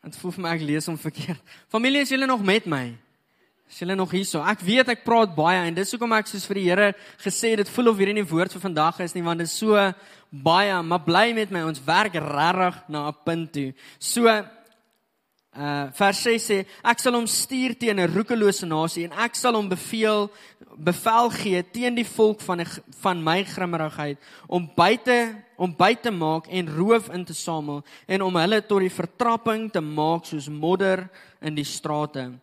dit 0.08 0.18
voel 0.22 0.34
vir 0.38 0.46
my 0.46 0.54
ek 0.56 0.66
lees 0.66 0.88
hom 0.90 0.98
verkeerd. 1.00 1.42
Familie 1.74 2.06
is 2.06 2.14
julle 2.14 2.30
nog 2.30 2.44
met 2.46 2.66
my? 2.70 2.86
Is 3.68 3.82
julle 3.82 3.98
nog 4.00 4.14
hierso? 4.16 4.40
Ek 4.48 4.62
weet 4.64 4.94
ek 4.94 5.04
praat 5.04 5.34
baie 5.36 5.66
en 5.68 5.76
dis 5.76 5.90
hoekom 5.92 6.14
ek 6.16 6.30
soos 6.32 6.46
vir 6.48 6.62
die 6.62 6.68
Here 6.70 6.92
gesê 7.24 7.52
dit 7.60 7.72
voel 7.76 7.92
of 7.92 7.98
hierdie 8.00 8.16
nie 8.16 8.28
woord 8.28 8.54
vir 8.56 8.64
vandag 8.64 9.02
is 9.04 9.16
nie 9.18 9.26
want 9.26 9.44
dit 9.44 9.50
is 9.50 9.58
so 9.60 9.76
baie, 10.32 10.76
maar 10.88 11.04
bly 11.04 11.32
met 11.36 11.52
my. 11.52 11.66
Ons 11.68 11.84
werk 11.84 12.16
regtig 12.16 12.80
na 12.88 13.08
'n 13.10 13.18
punt 13.26 13.52
toe. 13.52 13.74
So 14.00 14.28
Uh 15.58 15.90
vers 15.98 16.20
6 16.22 16.44
sê 16.46 16.58
ek 16.86 17.00
sal 17.02 17.16
hom 17.18 17.26
stuur 17.26 17.74
teen 17.82 17.98
'n 17.98 18.14
roekelose 18.14 18.68
nasie 18.70 19.08
en 19.10 19.14
ek 19.26 19.34
sal 19.34 19.56
hom 19.58 19.66
beveel 19.70 20.30
bevel 20.78 21.32
gee 21.34 21.64
teen 21.64 21.96
die 21.98 22.06
volk 22.06 22.42
van 22.46 22.62
van 23.02 23.24
my 23.24 23.42
grimmerigheid 23.44 24.22
om 24.48 24.70
buite 24.76 25.34
om 25.58 25.74
buite 25.74 26.12
maak 26.12 26.46
en 26.48 26.70
roof 26.70 27.10
in 27.10 27.26
te 27.26 27.34
samel 27.34 27.82
en 28.06 28.22
om 28.22 28.36
hulle 28.36 28.62
tot 28.62 28.86
die 28.86 28.94
vertrapping 28.94 29.72
te 29.74 29.82
maak 29.82 30.30
soos 30.30 30.48
modder 30.48 31.10
in 31.42 31.56
die 31.56 31.66
strate. 31.66 32.38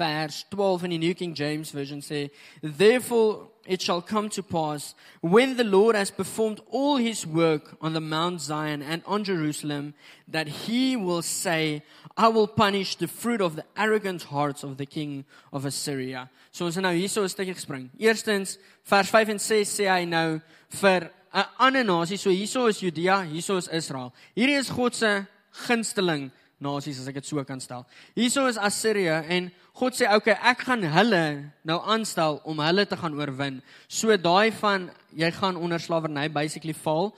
vers 0.00 0.46
12 0.48 0.84
in 0.84 0.90
die 0.90 0.98
New 0.98 1.14
King 1.14 1.34
James 1.36 1.70
version 1.70 2.00
sê 2.00 2.30
therefore 2.62 3.50
it 3.66 3.82
shall 3.82 4.00
come 4.00 4.28
to 4.28 4.42
pass 4.42 4.94
when 5.20 5.56
the 5.56 5.64
Lord 5.64 5.94
has 5.94 6.10
performed 6.10 6.60
all 6.70 6.96
his 6.96 7.26
work 7.26 7.76
on 7.80 7.92
the 7.92 8.00
Mount 8.00 8.40
Zion 8.40 8.82
and 8.82 9.02
on 9.04 9.24
Jerusalem 9.24 9.94
that 10.28 10.48
he 10.48 10.96
will 10.96 11.22
say 11.22 11.82
I 12.16 12.28
will 12.28 12.48
punish 12.48 12.96
the 12.96 13.06
fruit 13.06 13.40
of 13.40 13.56
the 13.56 13.64
arrogant 13.76 14.24
hearts 14.24 14.64
of 14.64 14.76
the 14.76 14.86
king 14.86 15.24
of 15.52 15.64
Assyria. 15.64 16.28
So 16.52 16.66
ons 16.66 16.76
nou 16.76 16.92
hierso 16.92 17.22
'n 17.22 17.28
stukkie 17.28 17.54
gespring. 17.54 17.90
Eerstens 17.98 18.58
vers 18.84 19.08
5 19.08 19.28
en 19.28 19.38
6 19.38 19.68
sê 19.68 19.88
hy 19.88 20.04
nou 20.04 20.40
vir 20.68 21.10
'n 21.32 21.44
ander 21.58 21.84
nasie. 21.84 22.18
So 22.18 22.30
hierso 22.30 22.68
is 22.68 22.80
Judea, 22.80 23.24
hierso 23.24 23.56
is 23.56 23.68
Israel. 23.68 24.12
Hierdie 24.36 24.58
is 24.58 24.68
God 24.68 24.94
se 24.94 25.26
gunsteling 25.66 26.30
nasies 26.60 27.00
as 27.00 27.08
ek 27.08 27.14
dit 27.14 27.26
so 27.26 27.42
kan 27.44 27.60
stel. 27.60 27.86
Hierso 28.16 28.46
is 28.50 28.58
Assirië 28.60 29.24
en 29.32 29.50
God 29.74 29.96
sê 29.96 30.10
okay, 30.12 30.36
ek 30.44 30.66
gaan 30.68 30.82
hulle 30.82 31.24
nou 31.64 31.78
aanstel 31.80 32.40
om 32.44 32.60
hulle 32.60 32.84
te 32.86 32.98
gaan 33.00 33.16
oorwin. 33.16 33.62
So 33.88 34.16
daai 34.16 34.52
van 34.60 34.90
jy 35.16 35.30
gaan 35.38 35.56
onder 35.56 35.80
slawerny 35.80 36.28
basically 36.32 36.76
val 36.84 37.14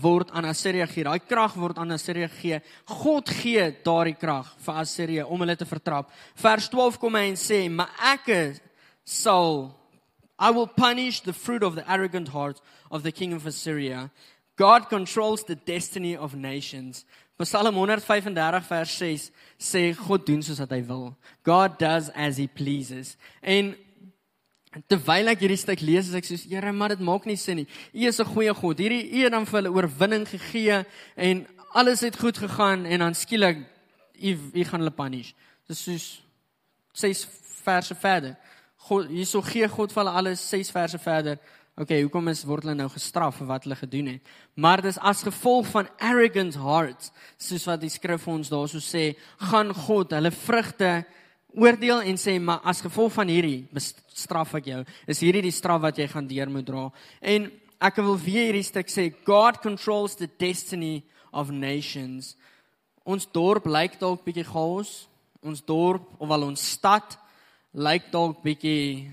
word 0.00 0.30
aan 0.32 0.48
Assirië 0.48 0.86
gee. 0.88 1.04
Daai 1.04 1.20
krag 1.20 1.54
word 1.60 1.78
aan 1.78 1.92
Assirië 1.92 2.28
gee. 2.38 2.60
God 2.88 3.28
gee 3.28 3.68
daardie 3.84 4.16
krag 4.16 4.48
vir 4.64 4.80
Assirië 4.80 5.26
om 5.28 5.44
hulle 5.44 5.56
te 5.56 5.68
vertrap. 5.68 6.10
Vers 6.40 6.68
12 6.72 6.98
kom 6.98 7.14
hy 7.14 7.28
en 7.28 7.36
sê, 7.36 7.70
"Maar 7.70 7.90
ek 8.14 8.60
sal 9.04 9.78
I 10.38 10.50
will 10.50 10.66
punish 10.66 11.20
the 11.20 11.32
fruit 11.32 11.62
of 11.62 11.74
the 11.74 11.86
arrogant 11.86 12.28
heart 12.28 12.60
of 12.90 13.02
the 13.02 13.12
king 13.12 13.32
of 13.34 13.46
Assyria. 13.46 14.10
God 14.56 14.88
controls 14.88 15.44
the 15.44 15.54
destiny 15.54 16.16
of 16.16 16.34
nations." 16.34 17.04
Psalm 17.44 17.74
135 17.74 18.68
vers 18.68 18.90
6 18.98 19.30
sê 19.58 19.96
God 19.96 20.26
doen 20.26 20.42
soos 20.42 20.60
wat 20.62 20.70
hy 20.70 20.82
wil. 20.86 21.16
God 21.44 21.78
does 21.78 22.10
as 22.14 22.36
he 22.36 22.46
pleases. 22.46 23.16
En 23.42 23.74
terwyl 24.88 25.28
ek 25.32 25.42
hierdie 25.44 25.60
stuk 25.60 25.82
lees, 25.84 26.08
as 26.08 26.18
ek 26.20 26.28
soos 26.28 26.46
Here, 26.48 26.72
maar 26.72 26.94
dit 26.94 27.02
maak 27.04 27.26
nie 27.28 27.36
sin 27.36 27.62
nie. 27.62 27.66
U 27.92 28.06
is 28.08 28.20
'n 28.20 28.24
goeie 28.24 28.54
God. 28.54 28.78
Hierdie 28.78 29.12
U 29.12 29.24
het 29.24 29.32
dan 29.32 29.46
vir 29.46 29.62
hulle 29.62 29.74
oorwinning 29.74 30.26
gegee 30.28 30.84
en 31.16 31.46
alles 31.74 32.00
het 32.00 32.16
goed 32.16 32.38
gegaan 32.38 32.86
en 32.86 32.98
dan 32.98 33.14
skielik 33.14 33.58
U 34.22 34.36
U 34.54 34.64
gaan 34.64 34.80
hulle 34.80 34.90
punish. 34.90 35.32
Dis 35.68 35.82
soos 35.82 36.22
6 36.92 37.26
verse 37.64 37.94
verder. 37.94 38.36
God 38.76 39.08
hierso 39.08 39.42
gee 39.42 39.68
God 39.68 39.92
vir 39.92 40.02
hulle 40.02 40.16
alles 40.16 40.48
6 40.48 40.70
verse 40.70 40.98
verder. 40.98 41.38
Okay, 41.80 42.02
hoekom 42.02 42.28
is 42.28 42.42
word 42.44 42.66
hulle 42.66 42.74
nou 42.76 42.88
gestraf 42.92 43.38
vir 43.40 43.48
wat 43.48 43.64
hulle 43.64 43.76
gedoen 43.76 44.06
het? 44.06 44.32
Maar 44.60 44.82
dis 44.84 44.98
as 44.98 45.22
gevolg 45.24 45.70
van 45.72 45.88
arrogant 46.04 46.58
hearts, 46.60 47.12
soos 47.40 47.64
wat 47.64 47.80
die 47.80 47.88
skrif 47.88 48.26
ons 48.28 48.50
daarso 48.52 48.76
sê, 48.76 49.14
gaan 49.40 49.72
God 49.74 50.12
hulle 50.12 50.30
vrugte 50.30 50.90
oordeel 51.54 52.02
en 52.08 52.18
sê, 52.20 52.38
maar 52.40 52.60
as 52.64 52.82
gevolg 52.84 53.12
van 53.14 53.28
hierdie 53.28 53.64
bestraf 53.74 54.54
ek 54.58 54.70
jou. 54.72 54.82
Is 55.10 55.22
hierdie 55.24 55.44
die 55.46 55.54
straf 55.54 55.82
wat 55.84 55.98
jy 56.00 56.08
gaan 56.10 56.28
deur 56.30 56.50
moet 56.52 56.66
dra? 56.66 56.84
En 57.20 57.50
ek 57.82 57.98
wil 58.00 58.18
weer 58.20 58.50
hierdie 58.50 58.66
stuk 58.66 58.92
sê, 58.92 59.08
God 59.26 59.60
controls 59.62 60.16
the 60.16 60.28
destiny 60.40 61.02
of 61.32 61.50
nations. 61.50 62.36
Ons 63.04 63.26
dorp 63.26 63.66
lyk 63.66 63.98
dalk 64.00 64.22
bietjie 64.26 64.46
chaos. 64.46 65.06
Ons 65.42 65.64
dorp 65.66 66.06
of 66.22 66.30
al 66.30 66.46
ons 66.46 66.68
stad 66.76 67.16
lyk 67.74 68.10
dalk 68.12 68.42
bietjie 68.44 69.10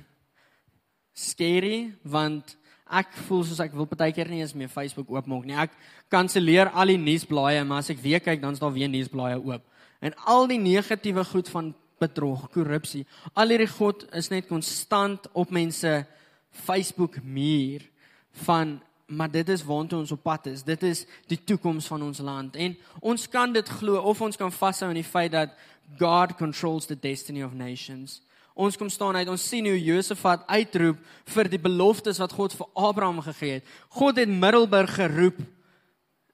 scary 1.15 1.89
want 2.04 2.56
ek 2.89 3.12
voel 3.28 3.43
soos 3.45 3.62
ek 3.63 3.75
wil 3.78 3.88
partykeer 3.89 4.30
nie 4.32 4.41
eens 4.43 4.56
meer 4.58 4.71
Facebook 4.71 5.10
oopmaak 5.13 5.45
nie. 5.45 5.58
Ek 5.58 5.73
kanselleer 6.12 6.71
al 6.73 6.93
die 6.93 7.02
nuusblaaie, 7.02 7.62
maar 7.65 7.84
as 7.84 7.91
ek 7.93 8.02
weer 8.02 8.21
kyk 8.23 8.41
dan 8.41 8.58
is 8.58 8.62
daar 8.62 8.73
weer 8.73 8.89
nuusblaaie 8.89 9.38
oop. 9.38 9.65
En 10.02 10.15
al 10.32 10.47
die 10.49 10.62
negatiewe 10.62 11.25
goed 11.28 11.49
van 11.52 11.73
bedrog, 11.99 12.47
korrupsie, 12.53 13.05
al 13.33 13.53
hierdie 13.53 13.71
goed 13.71 14.05
is 14.15 14.29
net 14.31 14.47
konstant 14.47 15.27
op 15.33 15.51
mense 15.51 16.05
Facebook 16.65 17.21
muur 17.23 17.85
van 18.45 18.79
maar 19.09 19.31
dit 19.31 19.47
is 19.49 19.63
waartoe 19.65 20.03
ons 20.03 20.12
op 20.13 20.21
pad 20.21 20.45
is. 20.51 20.62
Dit 20.62 20.83
is 20.85 20.99
die 21.25 21.39
toekoms 21.41 21.88
van 21.89 22.03
ons 22.05 22.19
land. 22.21 22.53
En 22.55 22.75
ons 23.01 23.23
kan 23.29 23.49
dit 23.53 23.69
glo 23.79 23.97
of 24.05 24.21
ons 24.21 24.38
kan 24.38 24.53
vashou 24.53 24.91
aan 24.91 24.99
die 24.99 25.03
feit 25.07 25.31
dat 25.33 25.55
God 25.97 26.35
controls 26.38 26.85
the 26.85 26.99
destiny 26.99 27.41
of 27.41 27.55
nations 27.57 28.19
ons 28.59 28.77
kom 28.77 28.89
staan 28.91 29.15
uit. 29.15 29.29
Ons 29.31 29.45
sien 29.47 29.67
hoe 29.69 29.77
Josafat 29.79 30.43
uitroep 30.49 30.99
vir 31.33 31.49
die 31.51 31.62
beloftes 31.62 32.19
wat 32.19 32.35
God 32.35 32.55
vir 32.57 32.67
Abraham 32.75 33.21
gegee 33.23 33.59
het. 33.59 33.71
God 33.95 34.19
het 34.19 34.31
Middelburg 34.31 34.97
geroep 34.97 35.39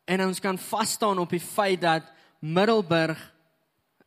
en 0.09 0.25
ons 0.27 0.41
kan 0.41 0.57
vas 0.69 0.95
staan 0.97 1.21
op 1.21 1.33
die 1.33 1.41
feit 1.41 1.83
dat 1.85 2.07
Middelburg 2.41 3.21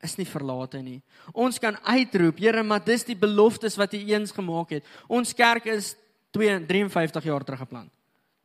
is 0.02 0.16
nie 0.16 0.26
verlate 0.26 0.80
nie. 0.82 1.00
Ons 1.32 1.58
kan 1.58 1.76
uitroep, 1.82 2.38
Here, 2.38 2.62
maar 2.62 2.84
dis 2.84 3.04
die 3.04 3.16
beloftes 3.18 3.76
wat 3.76 3.94
U 3.94 3.98
eens 3.98 4.32
gemaak 4.32 4.70
het. 4.70 4.84
Ons 5.08 5.34
kerk 5.34 5.66
is 5.66 5.96
253 6.36 7.24
jaar 7.24 7.44
terug 7.44 7.64
geplant. 7.66 7.90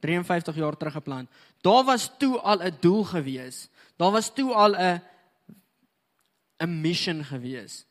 53 0.04 0.56
jaar 0.56 0.78
terug 0.78 0.94
geplant. 0.94 1.30
Daar 1.62 1.84
was 1.84 2.10
toe 2.20 2.39
al 2.39 2.60
'n 2.63 2.78
doel 2.82 3.04
gewees. 3.04 3.70
Daar 3.98 4.12
was 4.12 4.34
toe 4.34 4.54
al 4.54 4.76
'n 4.76 5.02
'n 6.60 6.82
mission 6.82 7.24
gewees 7.24 7.86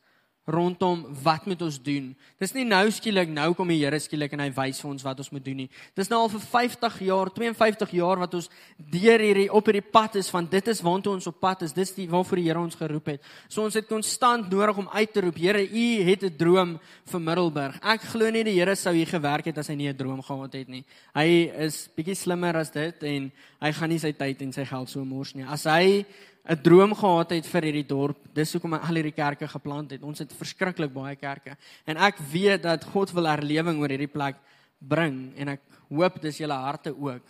rondom 0.45 1.05
wat 1.23 1.45
moet 1.47 1.61
ons 1.63 1.77
doen. 1.79 2.09
Dis 2.41 2.51
nie 2.55 2.65
nou 2.67 2.83
skielik 2.91 3.29
nou 3.31 3.53
kom 3.55 3.69
die 3.71 3.79
Here 3.79 3.99
skielik 3.99 4.33
en 4.35 4.41
hy 4.43 4.49
wys 4.51 4.81
vir 4.83 4.89
ons 4.89 5.05
wat 5.05 5.21
ons 5.23 5.31
moet 5.31 5.43
doen 5.45 5.61
nie. 5.63 5.69
Dis 5.95 6.09
nou 6.11 6.19
al 6.19 6.31
vir 6.33 6.43
50 6.43 6.97
jaar, 7.07 7.31
52 7.31 7.93
jaar 7.95 8.19
wat 8.19 8.35
ons 8.35 8.49
deur 8.77 9.23
hierdie 9.23 9.47
op 9.47 9.69
hierdie 9.69 9.85
pad 9.85 10.17
is 10.19 10.31
van 10.33 10.47
dit 10.51 10.67
is 10.67 10.83
waartoe 10.83 11.13
ons 11.15 11.29
op 11.31 11.39
pad 11.39 11.63
is. 11.67 11.75
Dis 11.75 11.95
die 11.95 12.09
waarvoor 12.11 12.41
die 12.41 12.47
Here 12.49 12.59
ons 12.59 12.75
geroep 12.75 13.07
het. 13.13 13.23
So 13.47 13.63
ons 13.63 13.77
het 13.79 13.87
konstant 13.87 14.51
nodig 14.51 14.83
om 14.83 14.89
uit 14.91 15.13
te 15.13 15.23
roep, 15.23 15.39
Here, 15.39 15.63
U 15.63 16.03
het 16.03 16.23
'n 16.23 16.37
droom 16.37 16.79
vir 17.05 17.19
Middelburg. 17.19 17.79
Ek 17.81 18.01
glo 18.01 18.29
nie 18.29 18.43
die 18.43 18.59
Here 18.59 18.75
sou 18.75 18.93
hier 18.93 19.07
gewerk 19.07 19.45
het 19.45 19.57
as 19.57 19.67
hy 19.67 19.75
nie 19.75 19.89
'n 19.89 19.97
droom 19.97 20.21
gehad 20.21 20.53
het 20.53 20.67
nie. 20.67 20.83
Hy 21.15 21.51
is 21.57 21.89
bietjie 21.95 22.15
slimmer 22.15 22.55
as 22.57 22.69
dit 22.69 23.03
en 23.03 23.31
hy 23.61 23.71
gaan 23.71 23.89
nie 23.89 23.99
sy 23.99 24.11
tyd 24.11 24.41
en 24.41 24.51
sy 24.51 24.65
geld 24.65 24.89
so 24.89 25.05
mors 25.05 25.35
nie. 25.35 25.45
As 25.45 25.63
hy 25.63 26.05
'n 26.43 26.61
droom 26.61 26.95
gehad 26.95 27.29
het 27.29 27.45
vir 27.47 27.61
hierdie 27.61 27.87
dorp. 27.87 28.17
Dis 28.33 28.51
hoekom 28.53 28.73
hy 28.73 28.79
al 28.79 28.95
hierdie 28.99 29.15
kerke 29.15 29.47
geplant 29.47 29.91
het. 29.91 30.03
Ons 30.03 30.19
het 30.19 30.33
verskriklik 30.33 30.93
baie 30.93 31.15
kerke. 31.15 31.57
En 31.85 31.97
ek 31.97 32.17
weet 32.31 32.63
dat 32.63 32.83
God 32.83 33.11
wil 33.11 33.27
herlewing 33.27 33.79
oor 33.79 33.89
hierdie 33.89 34.11
plek 34.11 34.35
bring 34.77 35.31
en 35.37 35.47
ek 35.55 35.61
hoop 35.89 36.21
dis 36.21 36.37
julle 36.37 36.53
harte 36.53 36.91
ook. 36.91 37.23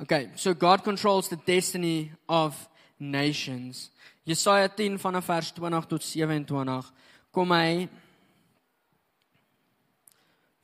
Okay, 0.00 0.30
so 0.36 0.54
God 0.54 0.82
controls 0.82 1.28
the 1.28 1.38
destiny 1.44 2.12
of 2.28 2.68
nations. 2.98 3.90
Jesaja 4.24 4.68
10 4.68 4.98
vanaf 4.98 5.24
vers 5.24 5.50
20 5.52 5.86
tot 5.86 6.02
27 6.02 6.92
kom 7.34 7.50
hy 7.50 7.88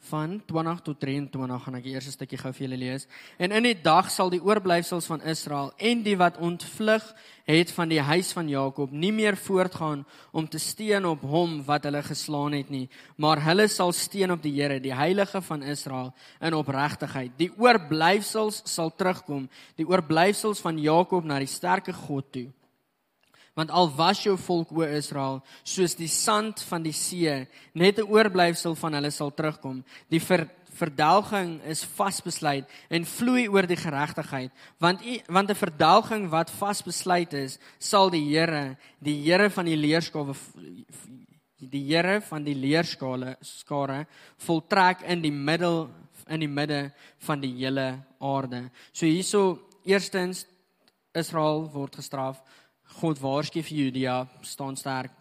van 0.09 0.37
20 0.47 0.81
tot 0.87 0.99
23 1.01 1.63
gaan 1.65 1.79
ek 1.79 1.85
die 1.87 1.95
eerste 1.95 2.13
stukkie 2.15 2.39
gou 2.41 2.53
vir 2.53 2.67
julle 2.67 2.79
lees. 2.81 3.07
En 3.39 3.55
in 3.57 3.69
die 3.69 3.77
dag 3.77 4.11
sal 4.13 4.33
die 4.33 4.43
oorblyfsels 4.43 5.09
van 5.11 5.23
Israel 5.29 5.73
en 5.79 6.03
die 6.05 6.17
wat 6.21 6.41
ontvlug 6.43 7.07
het 7.49 7.73
van 7.77 7.93
die 7.93 8.01
huis 8.01 8.33
van 8.37 8.49
Jakob 8.49 8.93
nie 8.93 9.13
meer 9.13 9.37
voortgaan 9.37 10.07
om 10.33 10.49
te 10.49 10.59
steun 10.63 11.07
op 11.09 11.23
hom 11.29 11.59
wat 11.67 11.85
hulle 11.89 12.03
geslaan 12.05 12.57
het 12.57 12.73
nie, 12.73 12.89
maar 13.17 13.43
hulle 13.45 13.69
sal 13.69 13.93
steun 13.93 14.33
op 14.33 14.43
die 14.43 14.55
Here, 14.57 14.81
die 14.81 14.95
heilige 14.95 15.43
van 15.45 15.63
Israel 15.63 16.13
in 16.41 16.57
opregtigheid. 16.57 17.37
Die 17.37 17.51
oorblyfsels 17.61 18.63
sal 18.65 18.93
terugkom, 18.97 19.49
die 19.77 19.89
oorblyfsels 19.89 20.63
van 20.65 20.81
Jakob 20.81 21.25
na 21.25 21.39
die 21.43 21.51
sterke 21.51 21.93
God 22.07 22.33
toe 22.33 22.49
want 23.55 23.71
al 23.71 23.91
was 23.95 24.23
jou 24.25 24.37
volk 24.39 24.73
o 24.75 24.83
Israel 24.83 25.41
soos 25.63 25.95
die 25.95 26.11
sand 26.11 26.63
van 26.69 26.83
die 26.83 26.93
see 26.93 27.47
net 27.73 27.99
'n 27.99 28.11
oorblyfsel 28.11 28.75
van 28.75 28.95
hulle 28.95 29.11
sal 29.11 29.31
terugkom. 29.31 29.85
Die 30.11 30.21
ver, 30.21 30.51
verdelging 30.75 31.63
is 31.63 31.85
vasbesluit 31.85 32.67
en 32.91 33.05
vloei 33.05 33.49
oor 33.49 33.67
die 33.67 33.77
geregtigheid. 33.77 34.51
Want 34.79 35.01
want 35.29 35.51
'n 35.51 35.55
verdelging 35.55 36.31
wat 36.31 36.51
vasbesluit 36.51 37.33
is 37.33 37.59
sal 37.79 38.11
die 38.11 38.25
Here 38.35 38.77
die 39.01 39.23
Here 39.23 39.51
van 39.51 39.65
die 39.65 39.77
leerskawe 39.77 40.35
die 41.59 41.85
Here 41.95 42.21
van 42.21 42.45
die 42.45 42.55
leerskale 42.55 43.37
skare 43.41 44.07
voltrek 44.37 45.03
in 45.03 45.23
die 45.23 45.33
middel 45.33 45.91
in 46.29 46.41
die 46.41 46.49
midde 46.49 46.93
van 47.27 47.41
die 47.41 47.53
hele 47.59 48.05
aarde. 48.21 48.71
So 48.93 49.07
hierso 49.07 49.61
eerstens 49.85 50.47
Israel 51.15 51.69
word 51.73 51.97
gestraf 52.01 52.43
God 53.01 53.19
waarsku 53.19 53.63
vir 53.63 53.79
Judea, 53.85 54.17
staan 54.43 54.77
sterk. 54.77 55.13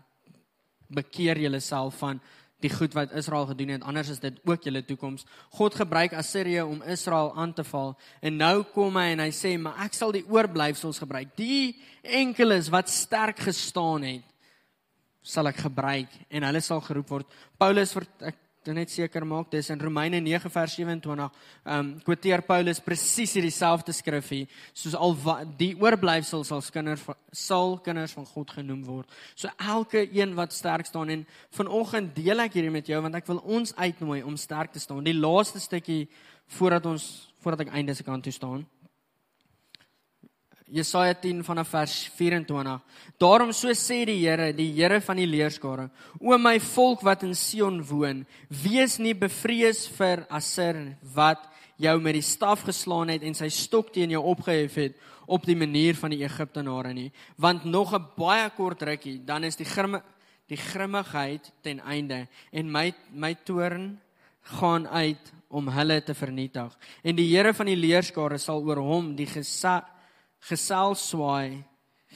Bekeer 0.94 1.40
julleself 1.42 1.98
van 1.98 2.20
die 2.64 2.72
goed 2.72 2.94
wat 2.96 3.12
Israel 3.18 3.48
gedoen 3.50 3.74
het, 3.76 3.84
anders 3.84 4.10
is 4.14 4.22
dit 4.24 4.38
ook 4.48 4.64
julle 4.64 4.84
toekoms. 4.88 5.26
God 5.58 5.76
gebruik 5.76 6.14
Assirië 6.16 6.62
om 6.64 6.84
Israel 6.88 7.34
aan 7.36 7.54
te 7.54 7.66
val 7.68 7.96
en 8.22 8.38
nou 8.40 8.64
kom 8.76 8.96
hy 9.00 9.10
en 9.14 9.24
hy 9.26 9.32
sê, 9.32 9.58
"Maar 9.60 9.84
ek 9.86 9.94
sal 9.94 10.12
die 10.12 10.26
oorblyfsels 10.28 11.00
gebruik. 11.00 11.36
Die 11.36 11.76
enkeles 12.02 12.70
wat 12.70 12.90
sterk 12.90 13.40
gestaan 13.40 14.04
het, 14.04 14.24
sal 15.22 15.48
ek 15.48 15.58
gebruik 15.58 16.10
en 16.30 16.44
hulle 16.44 16.62
sal 16.62 16.82
geroep 16.82 17.10
word." 17.10 17.28
Paulus 17.58 17.94
vir 17.94 18.08
ek 18.22 18.36
net 18.72 18.90
seker 18.90 19.26
maak 19.28 19.50
dis 19.52 19.70
in 19.70 19.82
Romeine 19.82 20.22
9 20.22 20.50
vers 20.50 20.76
27 20.76 21.20
ehm 21.20 21.30
um, 21.66 21.90
quoteer 22.06 22.42
Paulus 22.48 22.80
presies 22.80 23.34
hierdie 23.36 23.52
selfde 23.52 23.94
skrifgie 23.94 24.48
soos 24.74 24.96
al 24.96 25.18
die 25.58 25.74
oorblyfsels 25.76 26.48
sal 26.48 26.64
kinders 26.72 27.04
sal 27.32 27.78
kinders 27.84 28.14
van 28.14 28.26
God 28.26 28.52
genoem 28.52 28.84
word. 28.86 29.10
So 29.36 29.50
elke 29.58 30.08
een 30.12 30.36
wat 30.36 30.54
sterk 30.54 30.86
staan 30.86 31.10
en 31.10 31.26
vanoggend 31.52 32.16
deel 32.16 32.40
ek 32.46 32.54
hierdie 32.54 32.72
met 32.72 32.88
jou 32.88 33.02
want 33.02 33.16
ek 33.16 33.28
wil 33.28 33.42
ons 33.44 33.76
uitnooi 33.76 34.22
om 34.24 34.38
sterk 34.38 34.72
te 34.72 34.80
staan. 34.80 35.04
Die 35.04 35.18
laaste 35.18 35.60
stukkie 35.60 36.08
voordat 36.60 36.86
ons 36.86 37.10
voordat 37.44 37.68
ek 37.68 37.74
einde 37.76 37.96
se 37.96 38.04
kant 38.08 38.24
toe 38.24 38.32
staan. 38.32 38.64
Jesaja 40.72 41.14
10 41.14 41.44
vanaf 41.44 41.70
vers 41.70 41.94
24. 42.16 42.82
Daarom 43.20 43.52
so 43.54 43.70
sê 43.76 44.06
die 44.06 44.20
Here, 44.22 44.54
die 44.54 44.72
Here 44.72 45.02
van 45.02 45.18
die 45.18 45.28
leerskare: 45.28 45.90
O 46.20 46.38
my 46.38 46.60
volk 46.60 47.04
wat 47.04 47.24
in 47.24 47.36
Sion 47.36 47.82
woon, 47.84 48.26
wees 48.50 49.00
nie 49.00 49.14
bevrees 49.14 49.86
vir 49.98 50.26
Assir 50.30 50.98
wat 51.16 51.50
jou 51.78 51.96
met 52.00 52.16
die 52.16 52.26
staf 52.26 52.64
geslaan 52.68 53.12
het 53.12 53.24
en 53.24 53.36
sy 53.36 53.50
stok 53.52 53.92
teen 53.94 54.14
jou 54.14 54.22
opgehef 54.34 54.76
het 54.80 54.98
op 55.26 55.46
die 55.48 55.58
manier 55.58 55.96
van 55.96 56.14
die 56.14 56.24
Egiptenare 56.24 56.94
nie, 56.94 57.12
want 57.38 57.66
nog 57.66 57.94
'n 57.94 58.06
baie 58.18 58.50
kort 58.56 58.82
rukkie, 58.82 59.24
dan 59.26 59.44
is 59.44 59.56
die 59.56 59.66
grimme 59.66 60.04
die 60.48 60.58
grimmigheid 60.58 61.52
ten 61.62 61.80
einde 61.80 62.28
en 62.52 62.72
my 62.72 62.94
my 63.12 63.34
toorn 63.46 64.00
gaan 64.60 64.88
uit 64.88 65.34
om 65.48 65.68
hulle 65.68 66.04
te 66.04 66.14
vernietig. 66.14 66.78
En 67.04 67.16
die 67.16 67.30
Here 67.36 67.54
van 67.54 67.66
die 67.66 67.78
leerskare 67.78 68.38
sal 68.38 68.64
oor 68.64 68.78
hom 68.78 69.16
die 69.16 69.28
gesag 69.30 69.84
gesel 70.50 70.96
swaai, 71.00 71.64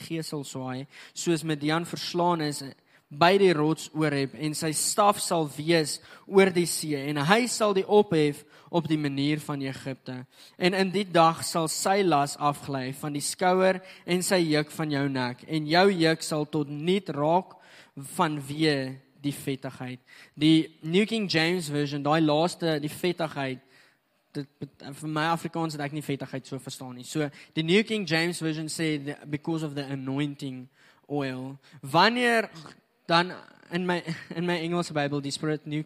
gesel 0.07 0.43
swaai, 0.45 0.85
soos 1.13 1.43
Midian 1.43 1.85
verslaan 1.87 2.43
is 2.45 2.63
by 3.07 3.37
die 3.39 3.53
rots 3.55 3.87
Oreb 3.95 4.33
en 4.35 4.55
sy 4.57 4.73
staf 4.75 5.21
sal 5.23 5.47
wees 5.55 5.97
oor 6.27 6.51
die 6.51 6.67
see 6.67 6.99
en 7.07 7.21
hy 7.29 7.45
sal 7.47 7.75
die 7.77 7.85
ophef 7.87 8.43
op 8.67 8.89
die 8.91 8.99
manier 8.99 9.39
van 9.39 9.63
Egipte. 9.63 10.19
En 10.59 10.75
in 10.75 10.91
die 10.91 11.05
dag 11.07 11.39
sal 11.47 11.69
sy 11.71 12.01
las 12.03 12.35
afgly 12.35 12.91
van 12.99 13.15
die 13.15 13.23
skouer 13.23 13.79
en 14.05 14.23
sy 14.25 14.41
juk 14.43 14.73
van 14.75 14.91
jou 14.91 15.05
nek 15.07 15.45
en 15.47 15.69
jou 15.71 15.87
juk 15.93 16.25
sal 16.25 16.43
tot 16.51 16.67
niet 16.67 17.07
raak 17.15 17.55
vanweë 18.17 18.97
die 19.23 19.33
vettigheid. 19.33 20.01
Die 20.35 20.67
New 20.83 21.07
King 21.07 21.29
James 21.31 21.71
version, 21.71 22.03
daai 22.03 22.21
laaste 22.21 22.77
die 22.83 22.91
vettigheid 22.91 23.63
dit 24.37 24.85
vir 25.01 25.09
my 25.09 25.27
Afrikaans 25.33 25.75
het 25.77 25.83
ek 25.85 25.95
nie 25.97 26.05
vettigheid 26.05 26.47
so 26.47 26.59
verstaan 26.61 26.95
nie. 26.95 27.05
So 27.07 27.29
die 27.57 27.65
New 27.65 27.83
King 27.87 28.07
James 28.07 28.41
version 28.43 28.69
sê 28.71 29.17
because 29.25 29.65
of 29.65 29.75
the 29.75 29.83
anointing 29.83 30.67
oil. 31.09 31.57
Wanneer 31.81 32.49
dan 33.07 33.33
in 33.71 33.85
my 33.85 34.03
in 34.37 34.45
my 34.45 34.57
Engelse 34.61 34.93
Bybel 34.93 35.21
die 35.21 35.31
Spirit 35.31 35.65
New 35.65 35.83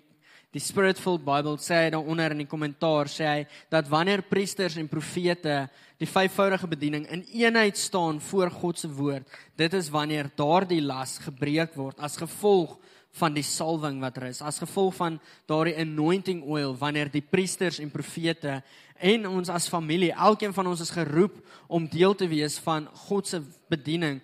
die 0.51 0.59
Spiritful 0.59 1.21
Bible 1.23 1.55
sê 1.63 1.85
dan 1.93 2.03
onder 2.03 2.33
in 2.33 2.43
die 2.43 2.49
kommentaar 2.49 3.07
sê 3.07 3.27
hy 3.29 3.43
dat 3.71 3.87
wanneer 3.87 4.25
priesters 4.27 4.75
en 4.75 4.89
profete 4.91 5.69
die 6.01 6.09
vyfvoudige 6.09 6.67
bediening 6.67 7.05
in 7.13 7.23
eenheid 7.31 7.77
staan 7.79 8.19
voor 8.19 8.51
God 8.51 8.79
se 8.79 8.89
woord, 8.91 9.27
dit 9.55 9.73
is 9.77 9.91
wanneer 9.93 10.31
daardie 10.35 10.81
las 10.83 11.19
gebreek 11.23 11.77
word 11.79 12.01
as 12.03 12.19
gevolg 12.19 12.75
van 13.19 13.34
die 13.34 13.43
salwing 13.43 14.00
wat 14.00 14.17
er 14.17 14.30
is. 14.30 14.41
As 14.41 14.62
gevolg 14.62 14.95
van 14.95 15.19
daardie 15.50 15.78
anointing 15.78 16.43
oil 16.43 16.76
wanneer 16.78 17.12
die 17.12 17.24
priesters 17.24 17.80
en 17.80 17.91
profete 17.91 18.62
en 19.02 19.28
ons 19.28 19.50
as 19.50 19.69
familie 19.69 20.12
elkeen 20.13 20.54
van 20.54 20.67
ons 20.67 20.82
is 20.82 20.93
geroep 20.93 21.36
om 21.67 21.89
deel 21.89 22.15
te 22.15 22.28
wees 22.32 22.60
van 22.60 22.88
God 23.08 23.28
se 23.28 23.41
bediening 23.71 24.21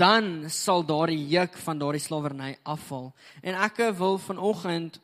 dan 0.00 0.48
sal 0.48 0.84
daardie 0.86 1.20
juk 1.28 1.58
van 1.60 1.78
daardie 1.78 2.00
slawerny 2.00 2.54
afval. 2.62 3.10
En 3.44 3.56
ek 3.66 3.82
wil 3.98 4.18
vanoggend 4.18 5.00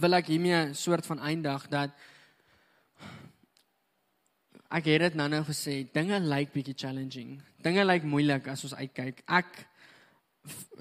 wil 0.00 0.16
ek 0.18 0.32
hiermee 0.32 0.70
'n 0.70 0.74
soort 0.74 1.06
van 1.06 1.20
eindig 1.20 1.68
dat 1.68 1.90
ek 4.70 4.84
het 4.84 5.00
dit 5.00 5.14
nou-nou 5.14 5.44
gesê 5.44 5.86
dinge 5.92 6.18
lyk 6.20 6.52
bietjie 6.52 6.74
challenging. 6.76 7.42
Dinge 7.62 7.84
lyk 7.84 8.02
moeilik 8.02 8.48
as 8.48 8.64
ons 8.64 8.74
uitkyk. 8.74 9.22
Ek 9.26 9.66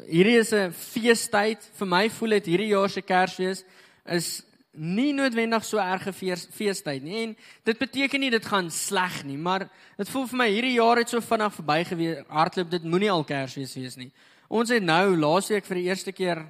hierdie 0.08 0.39
is 0.39 0.54
'n 0.54 0.71
feestyd. 0.71 1.60
Vir 1.80 1.88
my 1.88 2.10
voel 2.10 2.30
dit 2.30 2.45
hierdie 2.45 2.71
jaar 2.73 2.89
se 2.89 3.02
Kersfees 3.02 3.63
is 4.06 4.43
nie 4.71 5.13
noodwendig 5.13 5.63
so 5.65 5.78
erge 5.78 6.13
feestyd 6.13 7.04
nie. 7.04 7.23
En 7.23 7.36
dit 7.63 7.78
beteken 7.78 8.19
nie 8.19 8.30
dit 8.30 8.45
gaan 8.45 8.71
sleg 8.71 9.23
nie, 9.23 9.38
maar 9.38 9.69
dit 9.97 10.10
voel 10.10 10.28
vir 10.28 10.38
my 10.38 10.49
hierdie 10.49 10.73
jaar 10.73 10.97
het 10.97 11.10
so 11.10 11.21
vinnig 11.21 11.54
verbygewees. 11.54 12.23
Hardloop 12.28 12.71
dit 12.71 12.84
moenie 12.84 13.12
al 13.12 13.23
Kersfees 13.23 13.76
wees 13.76 13.95
nie. 13.95 14.12
Ons 14.49 14.69
het 14.69 14.84
nou 14.84 15.15
laasweek 15.17 15.65
vir 15.65 15.76
die 15.76 15.88
eerste 15.89 16.12
keer 16.12 16.45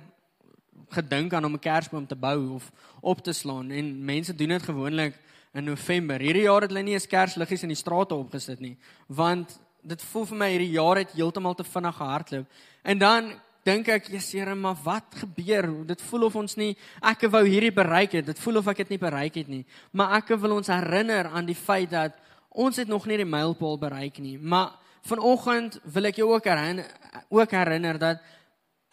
gedink 0.93 1.33
aan 1.33 1.45
om 1.45 1.53
'n 1.53 1.59
Kersboom 1.59 2.07
te 2.07 2.15
bou 2.15 2.55
of 2.55 2.71
op 3.01 3.23
te 3.23 3.33
slaan 3.33 3.71
en 3.71 4.05
mense 4.05 4.35
doen 4.35 4.49
dit 4.49 4.63
gewoonlik 4.63 5.19
in 5.53 5.63
November. 5.63 6.19
Hierdie 6.19 6.43
jaar 6.43 6.61
het 6.61 6.69
hulle 6.69 6.83
nie 6.83 6.93
eens 6.93 7.07
Kersliggies 7.07 7.63
in 7.63 7.73
die 7.73 7.77
strate 7.77 8.15
opgesit 8.15 8.59
nie, 8.59 8.77
want 9.07 9.59
dit 9.83 10.03
voel 10.11 10.25
vir 10.25 10.37
my 10.37 10.49
hierdie 10.53 10.75
jaar 10.75 11.01
het 11.01 11.15
heeltemal 11.17 11.55
te 11.55 11.65
vinnig 11.67 11.95
gehardloop. 11.95 12.45
En 12.83 12.97
dan 12.97 13.33
dink 13.63 13.87
ek, 13.87 14.07
"Ja, 14.07 14.19
Here, 14.19 14.55
maar 14.55 14.77
wat 14.83 15.03
gebeur? 15.15 15.85
Dit 15.85 16.01
voel 16.01 16.23
of 16.23 16.35
ons 16.35 16.55
nie 16.55 16.77
ek 17.01 17.21
wou 17.21 17.45
hierdie 17.47 17.73
bereik 17.73 18.11
het. 18.11 18.25
Dit 18.25 18.39
voel 18.39 18.57
of 18.57 18.67
ek 18.67 18.77
dit 18.77 18.89
nie 18.89 18.97
bereik 18.97 19.35
het 19.35 19.47
nie. 19.47 19.65
Maar 19.91 20.15
ek 20.17 20.27
wil 20.39 20.51
ons 20.51 20.67
herinner 20.67 21.27
aan 21.27 21.45
die 21.45 21.55
feit 21.55 21.89
dat 21.89 22.11
ons 22.49 22.75
het 22.75 22.87
nog 22.87 23.05
nie 23.05 23.17
die 23.17 23.25
mylpaal 23.25 23.77
bereik 23.77 24.17
nie. 24.17 24.37
Maar 24.37 24.71
vanoggend 25.03 25.79
wil 25.83 26.05
ek 26.05 26.15
jou 26.15 26.33
ook 26.33 26.45
herinner 26.47 26.85
ook 27.29 27.51
herinner 27.51 27.99
dat 27.99 28.21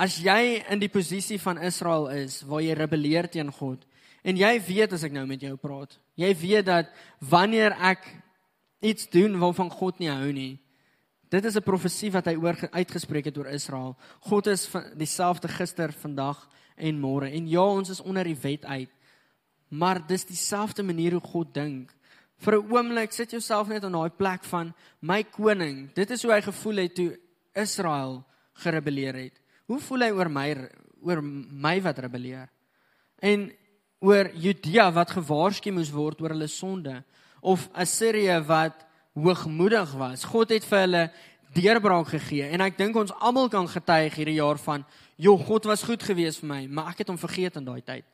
as 0.00 0.16
jy 0.18 0.62
in 0.70 0.80
die 0.80 0.88
posisie 0.88 1.38
van 1.40 1.58
Israel 1.58 2.08
is 2.08 2.40
waar 2.48 2.62
jy 2.64 2.74
rebelleer 2.74 3.28
teen 3.30 3.52
God 3.52 3.84
en 4.22 4.36
jy 4.36 4.54
weet 4.66 4.92
as 4.96 5.04
ek 5.06 5.12
nou 5.12 5.26
met 5.28 5.40
jou 5.40 5.54
praat, 5.60 5.94
jy 6.20 6.32
weet 6.36 6.66
dat 6.66 6.90
wanneer 7.30 7.76
ek 7.80 8.04
iets 8.84 9.08
doen 9.12 9.38
waarvan 9.40 9.70
God 9.72 10.00
nie 10.00 10.10
hou 10.10 10.32
nie, 10.32 10.58
Dit 11.30 11.44
is 11.44 11.54
'n 11.54 11.62
profesie 11.62 12.10
wat 12.10 12.26
hy 12.26 12.34
oor 12.34 12.56
uitgespreek 12.70 13.24
het 13.24 13.38
oor 13.38 13.46
Israel. 13.46 13.96
God 14.20 14.46
is 14.46 14.68
dieselfde 14.96 15.48
gister, 15.48 15.92
vandag 15.92 16.48
en 16.76 16.98
môre. 16.98 17.30
En 17.30 17.48
ja, 17.48 17.62
ons 17.62 17.88
is 17.88 18.00
onder 18.00 18.24
die 18.24 18.36
wet 18.36 18.64
uit. 18.64 18.90
Maar 19.68 20.06
dis 20.06 20.24
dieselfde 20.24 20.82
manier 20.82 21.12
hoe 21.12 21.20
God 21.20 21.54
dink. 21.54 21.94
Vir 22.38 22.54
'n 22.56 22.72
oomblik 22.72 23.12
sit 23.12 23.30
jouself 23.30 23.68
net 23.68 23.84
in 23.84 23.92
daai 23.92 24.10
plek 24.10 24.44
van 24.44 24.74
my 25.00 25.22
koning. 25.24 25.92
Dit 25.94 26.10
is 26.10 26.22
hoe 26.22 26.32
hy 26.32 26.40
gevoel 26.40 26.76
het 26.76 26.94
toe 26.94 27.18
Israel 27.54 28.24
gerebelleer 28.52 29.14
het. 29.14 29.40
Hoe 29.66 29.80
voel 29.80 30.00
hy 30.00 30.10
oor 30.10 30.30
my 30.30 30.70
oor 31.02 31.22
my 31.22 31.80
wat 31.82 31.98
rebelleer? 31.98 32.48
En 33.18 33.52
oor 34.00 34.30
Judea 34.34 34.92
wat 34.92 35.10
gewaarsku 35.10 35.70
moes 35.70 35.90
word 35.90 36.20
oor 36.20 36.30
hulle 36.30 36.48
sonde 36.48 37.04
of 37.40 37.68
Assirië 37.72 38.40
wat 38.46 38.86
hoogmoedig 39.22 39.92
was. 39.98 40.24
God 40.24 40.50
het 40.54 40.64
vir 40.64 40.84
hulle 40.84 41.04
deurbraak 41.54 42.08
gegee 42.14 42.50
en 42.54 42.62
ek 42.64 42.78
dink 42.78 42.96
ons 42.96 43.12
almal 43.18 43.50
kan 43.50 43.68
getuig 43.68 44.14
hierdie 44.14 44.38
jaar 44.38 44.58
van, 44.58 44.84
"Jo, 45.16 45.36
God 45.36 45.64
was 45.64 45.82
goed 45.82 46.02
geweest 46.02 46.40
vir 46.40 46.48
my, 46.48 46.66
maar 46.66 46.88
ek 46.90 46.98
het 46.98 47.08
hom 47.08 47.18
vergeet 47.18 47.56
in 47.56 47.64
daai 47.64 47.82
tyd." 47.82 48.04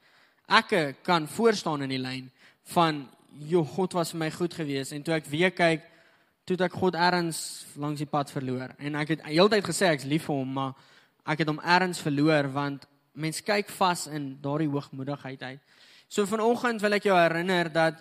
Ek 0.48 1.02
kan 1.02 1.28
voor 1.28 1.54
staan 1.54 1.82
in 1.82 1.88
die 1.88 1.98
lyn 1.98 2.30
van, 2.64 3.08
"Jo, 3.38 3.64
God 3.64 3.92
was 3.92 4.10
vir 4.10 4.18
my 4.18 4.30
goed 4.30 4.54
geweest." 4.54 4.92
En 4.92 5.02
toe 5.02 5.14
ek 5.14 5.26
weer 5.26 5.50
kyk, 5.50 5.82
toe 6.44 6.56
ek 6.56 6.72
God 6.72 6.94
erns 6.94 7.66
langs 7.76 7.98
die 7.98 8.06
pad 8.06 8.30
verloor 8.30 8.70
en 8.78 8.94
ek 8.94 9.08
het 9.08 9.22
heeltyd 9.22 9.64
gesê 9.64 9.90
ek's 9.90 10.04
lief 10.04 10.28
vir 10.28 10.36
hom, 10.36 10.52
maar 10.52 10.74
ek 11.26 11.38
het 11.42 11.48
hom 11.48 11.58
erns 11.58 11.98
verloor 11.98 12.52
want 12.54 12.86
mense 13.18 13.42
kyk 13.42 13.68
vas 13.80 14.06
in 14.06 14.38
daardie 14.42 14.68
hoogmoedigheid 14.70 15.42
uit. 15.42 15.60
So 16.08 16.26
vanoggend 16.26 16.80
wil 16.84 16.92
ek 16.92 17.08
jou 17.08 17.16
herinner 17.18 17.72
dat 17.72 17.98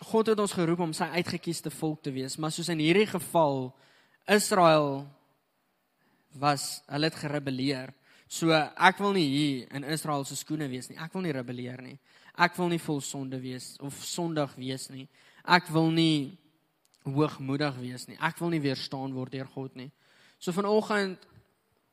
God 0.00 0.30
het 0.32 0.40
ons 0.40 0.54
geroep 0.56 0.80
om 0.80 0.92
sy 0.96 1.10
uitgekiesde 1.20 1.70
volk 1.74 2.00
te 2.02 2.12
wees, 2.14 2.38
maar 2.40 2.52
soos 2.54 2.70
in 2.72 2.80
hierdie 2.80 3.08
geval 3.10 3.68
Israel 4.30 5.04
was 6.40 6.80
hulle 6.88 7.10
het 7.10 7.18
gerebelleer. 7.20 7.92
So 8.30 8.54
ek 8.54 9.00
wil 9.02 9.12
nie 9.16 9.26
hier 9.26 9.74
in 9.74 9.84
Israel 9.90 10.24
se 10.24 10.38
skoene 10.38 10.70
wees 10.70 10.88
nie. 10.88 10.98
Ek 11.02 11.12
wil 11.12 11.24
nie 11.26 11.34
rebelleer 11.34 11.82
nie. 11.82 11.96
Ek 12.40 12.54
wil 12.56 12.70
nie 12.70 12.80
vol 12.80 13.00
sonde 13.04 13.40
wees 13.42 13.74
of 13.82 13.96
sondig 14.06 14.52
wees 14.56 14.86
nie. 14.92 15.08
Ek 15.44 15.66
wil 15.74 15.90
nie 15.92 16.38
hoogmoedig 17.04 17.76
wees 17.82 18.06
nie. 18.08 18.16
Ek 18.22 18.38
wil 18.40 18.54
nie 18.54 18.62
weerstaan 18.62 19.12
word 19.16 19.34
deur 19.34 19.50
God 19.50 19.74
nie. 19.76 19.90
So 20.40 20.54
vanoggend 20.56 21.26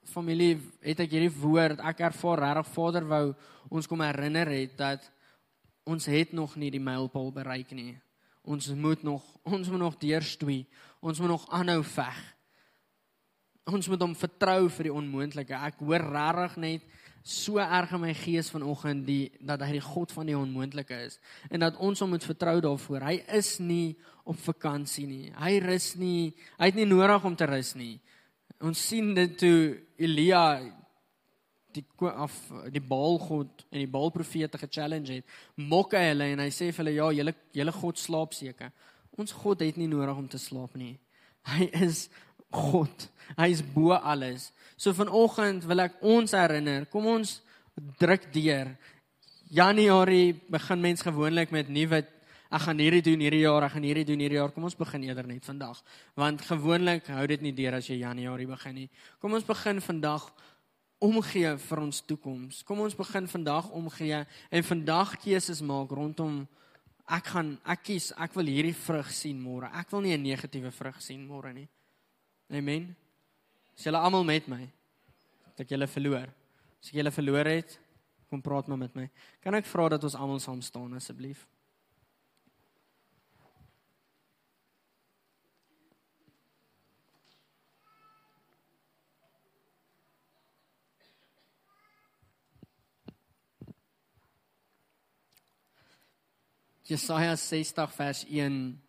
familie, 0.07 0.61
het 0.85 1.01
ek 1.03 1.11
hierdie 1.11 1.33
woord, 1.41 1.81
ek 1.83 2.05
ervaar 2.07 2.43
regtig 2.45 2.71
Vader 2.75 3.07
wou 3.09 3.23
ons 3.67 3.89
kom 3.89 4.05
herinner 4.05 4.47
het 4.53 4.77
dat 4.79 5.09
ons 5.87 6.05
het 6.11 6.33
nog 6.35 6.55
nie 6.59 6.71
die 6.73 6.83
mylpaal 6.83 7.31
bereik 7.35 7.71
nie. 7.75 7.95
Ons 8.47 8.69
moet 8.75 9.03
nog 9.03 9.23
ons 9.47 9.69
moet 9.71 9.79
nog 9.79 9.97
deurstoei. 9.99 10.65
Ons 10.99 11.19
moet 11.19 11.31
nog 11.31 11.47
aanhou 11.51 11.81
veg. 11.83 12.19
Ons 13.67 13.87
moet 13.91 14.01
hom 14.03 14.15
vertrou 14.15 14.69
vir 14.71 14.87
die 14.87 14.95
onmoontlike. 14.95 15.55
Ek 15.55 15.81
hoor 15.83 16.03
regtig 16.11 16.57
net 16.63 16.87
so 17.27 17.59
erg 17.59 17.91
in 17.91 17.99
my 18.05 18.13
gees 18.15 18.47
vanoggend 18.53 19.03
die 19.07 19.27
dat 19.43 19.65
hy 19.65 19.73
die 19.75 19.83
God 19.83 20.13
van 20.15 20.29
die 20.29 20.37
onmoontlike 20.37 20.95
is 21.09 21.17
en 21.51 21.59
dat 21.65 21.75
ons 21.83 21.99
hom 21.99 22.13
moet 22.15 22.23
vertrou 22.23 22.61
daarvoor. 22.63 23.03
Hy 23.03 23.17
is 23.35 23.57
nie 23.59 23.97
op 24.27 24.39
vakansie 24.45 25.07
nie. 25.07 25.33
Hy 25.35 25.57
rus 25.63 25.93
nie. 25.99 26.31
Hy 26.55 26.71
het 26.71 26.79
nie 26.79 26.87
nodig 26.87 27.27
om 27.27 27.35
te 27.35 27.47
rus 27.49 27.73
nie. 27.75 27.97
Ons 28.63 28.79
sien 28.89 29.11
dit 29.17 29.35
toe 29.39 29.59
Elia 29.99 30.45
die 31.77 32.09
af 32.09 32.35
die 32.73 32.83
Baalgod 32.83 33.65
en 33.69 33.81
die 33.81 33.89
Baalprofete 33.91 34.59
ge-challenge 34.61 35.19
het, 35.19 35.35
mok 35.55 35.95
hy 35.97 36.03
hulle 36.09 36.31
en 36.33 36.43
hy 36.43 36.49
sê 36.53 36.69
vir 36.71 36.83
hulle 36.83 36.95
ja, 36.97 37.09
julle 37.21 37.33
julle 37.57 37.75
God 37.79 38.01
slaap 38.01 38.37
seker. 38.37 38.73
Ons 39.17 39.33
God 39.33 39.63
het 39.65 39.79
nie 39.79 39.89
nodig 39.89 40.17
om 40.17 40.27
te 40.29 40.41
slaap 40.41 40.75
nie. 40.77 40.95
Hy 41.47 41.69
is 41.85 42.07
God. 42.53 43.07
Hy 43.37 43.49
is 43.53 43.63
bo 43.63 43.95
alles. 43.95 44.51
So 44.77 44.93
vanoggend 44.95 45.65
wil 45.67 45.85
ek 45.85 45.97
ons 46.05 46.35
herinner, 46.37 46.85
kom 46.91 47.07
ons 47.09 47.39
druk 47.99 48.29
deur. 48.33 48.73
Januarie 49.53 50.35
begin 50.51 50.83
mens 50.83 51.03
gewoonlik 51.05 51.53
met 51.55 51.69
nuwe 51.71 52.03
ek 52.47 52.63
gaan 52.63 52.79
hierdie 52.79 53.03
doen 53.03 53.23
hierdie 53.25 53.43
jaar, 53.43 53.65
ek 53.67 53.75
gaan 53.75 53.85
hierdie 53.87 54.05
doen 54.07 54.21
hierdie 54.23 54.39
jaar. 54.39 54.53
Kom 54.55 54.67
ons 54.67 54.77
begin 54.79 55.03
eerder 55.07 55.27
net 55.27 55.45
vandag. 55.47 55.81
Want 56.19 56.43
gewoonlik 56.47 57.09
hou 57.11 57.25
dit 57.27 57.43
nie 57.43 57.53
deur 57.55 57.79
as 57.79 57.89
jy 57.89 57.99
Januarie 58.01 58.47
begin 58.47 58.77
nie. 58.83 58.89
Kom 59.21 59.35
ons 59.37 59.47
begin 59.47 59.81
vandag 59.83 60.29
omgee 60.99 61.57
vir 61.57 61.79
ons 61.79 62.01
toekoms. 62.01 62.63
Kom 62.63 62.79
ons 62.81 62.95
begin 62.97 63.27
vandag 63.29 63.69
omgee 63.69 64.23
en 64.49 64.63
vandag 64.63 65.17
keuses 65.21 65.61
maak 65.61 65.91
rondom 65.91 66.45
ek 67.07 67.31
gaan 67.31 67.53
ek 67.63 67.83
kies, 67.87 68.11
ek 68.19 68.33
wil 68.35 68.49
hierdie 68.51 68.75
vrug 68.75 69.09
sien 69.15 69.39
môre. 69.39 69.69
Ek 69.71 69.91
wil 69.91 70.01
nie 70.01 70.13
'n 70.13 70.23
negatiewe 70.23 70.71
vrug 70.71 71.01
sien 71.01 71.25
môre 71.25 71.53
nie. 71.53 71.67
Amen. 72.51 72.95
Is 73.77 73.83
julle 73.85 73.97
almal 73.97 74.23
met 74.23 74.47
my? 74.47 74.67
Dat 75.45 75.61
ek 75.61 75.69
julle 75.69 75.87
verloor. 75.87 76.27
As 76.81 76.89
ek 76.89 76.95
julle 76.95 77.11
verloor 77.11 77.45
het, 77.45 77.79
kom 78.29 78.41
praat 78.41 78.67
maar 78.67 78.77
met 78.77 78.95
my. 78.95 79.09
Kan 79.41 79.55
ek 79.55 79.65
vra 79.65 79.89
dat 79.89 80.03
ons 80.03 80.15
almal 80.15 80.39
saam 80.39 80.61
staan 80.61 80.93
asseblief? 80.93 81.47
Jesaja 96.87 97.35
60 97.35 97.93
vers 97.93 98.25
1 98.25 98.81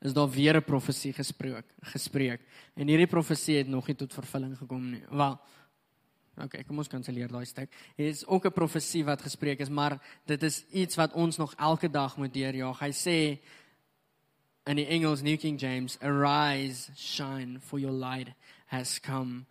is 0.00 0.12
daar 0.12 0.30
weer 0.30 0.56
'n 0.56 0.64
profesie 0.64 1.12
gespreek, 1.12 1.64
gespreek. 1.80 2.40
En 2.74 2.86
hierdie 2.86 3.06
profesie 3.06 3.56
het 3.56 3.68
nog 3.68 3.86
nie 3.86 3.96
tot 3.96 4.14
vervulling 4.14 4.56
gekom 4.58 4.90
nie. 4.90 5.02
Wel, 5.10 5.40
Okay, 6.38 6.62
kom 6.62 6.78
ons 6.78 6.90
kanselleer 6.90 7.26
daai 7.26 7.46
stuk. 7.50 7.72
Hier 7.96 8.08
is 8.08 8.26
ook 8.26 8.46
'n 8.46 8.52
profesie 8.52 9.04
wat 9.04 9.22
gespreek 9.22 9.58
is, 9.58 9.68
maar 9.68 9.98
dit 10.26 10.42
is 10.42 10.64
iets 10.70 10.94
wat 10.94 11.12
ons 11.12 11.36
nog 11.36 11.54
elke 11.54 11.90
dag 11.90 12.16
moet 12.16 12.32
deurjaag. 12.32 12.78
Hy 12.78 12.92
sê 12.92 13.38
in 14.64 14.76
die 14.76 14.86
Engels 14.86 15.22
New 15.22 15.38
King 15.38 15.60
James, 15.60 15.98
"Arise, 16.00 16.90
shine, 16.94 17.60
for 17.60 17.80
your 17.80 17.94
light 17.94 18.28
has 18.66 19.00
come." 19.00 19.44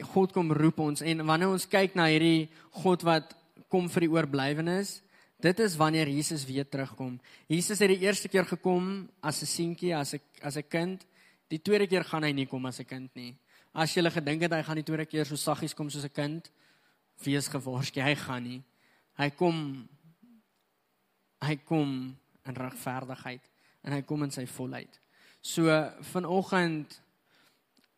God 0.00 0.32
kom 0.32 0.52
roep 0.52 0.78
ons 0.78 1.00
en 1.00 1.26
wanneer 1.26 1.48
ons 1.48 1.68
kyk 1.68 1.94
na 1.94 2.06
hierdie 2.06 2.48
God 2.70 3.02
wat 3.02 3.34
kom 3.68 3.88
vir 3.88 4.00
die 4.00 4.10
oorblywenis, 4.10 5.02
dit 5.36 5.58
is 5.58 5.76
wanneer 5.76 6.08
Jesus 6.08 6.44
weer 6.44 6.68
terugkom. 6.68 7.20
Jesus 7.46 7.78
het 7.78 7.88
die 7.88 8.04
eerste 8.06 8.28
keer 8.28 8.44
gekom 8.44 9.08
as 9.20 9.42
'n 9.42 9.46
seentjie, 9.46 9.96
as 9.96 10.14
'n 10.14 10.20
as 10.42 10.56
'n 10.56 10.68
kind. 10.68 11.06
Die 11.48 11.62
tweede 11.62 11.86
keer 11.86 12.04
gaan 12.04 12.22
hy 12.22 12.32
nie 12.32 12.46
kom 12.46 12.66
as 12.66 12.80
'n 12.80 12.84
kind 12.84 13.14
nie. 13.14 13.36
As 13.72 13.94
jy 13.94 14.10
gedink 14.10 14.42
het 14.42 14.52
hy 14.52 14.62
gaan 14.62 14.76
die 14.76 14.84
tweede 14.84 15.06
keer 15.06 15.26
so 15.26 15.36
saggies 15.36 15.74
kom 15.74 15.90
soos 15.90 16.04
'n 16.04 16.12
kind, 16.14 16.50
wees 17.24 17.48
gewaarsku, 17.48 18.00
hy 18.00 18.14
gaan 18.14 18.42
nie. 18.42 18.62
Hy 19.18 19.30
kom 19.30 19.88
hy 21.40 21.56
kom 21.56 22.16
in 22.46 22.54
regverdigheid 22.54 23.50
en 23.84 23.92
hy 23.92 24.02
kom 24.02 24.22
in 24.22 24.30
sy 24.30 24.46
volheid. 24.46 25.00
So 25.44 25.68
vanoggend 26.14 27.00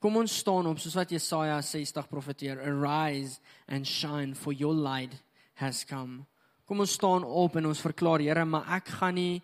kom 0.02 0.16
ons 0.16 0.38
staan 0.42 0.66
op 0.66 0.80
soos 0.82 0.96
wat 0.98 1.12
Jesaja 1.14 1.60
60 1.62 2.08
profeteer, 2.10 2.60
arise 2.60 3.40
and 3.68 3.86
shine 3.86 4.34
for 4.34 4.52
your 4.52 4.74
light 4.74 5.14
has 5.54 5.84
come. 5.84 6.26
Kom 6.66 6.82
ons 6.82 6.96
staan 6.98 7.22
op 7.22 7.56
en 7.56 7.68
ons 7.70 7.80
verklaar 7.80 8.24
Here, 8.24 8.44
maar 8.44 8.66
ek 8.80 8.88
gaan 8.98 9.14
nie 9.14 9.42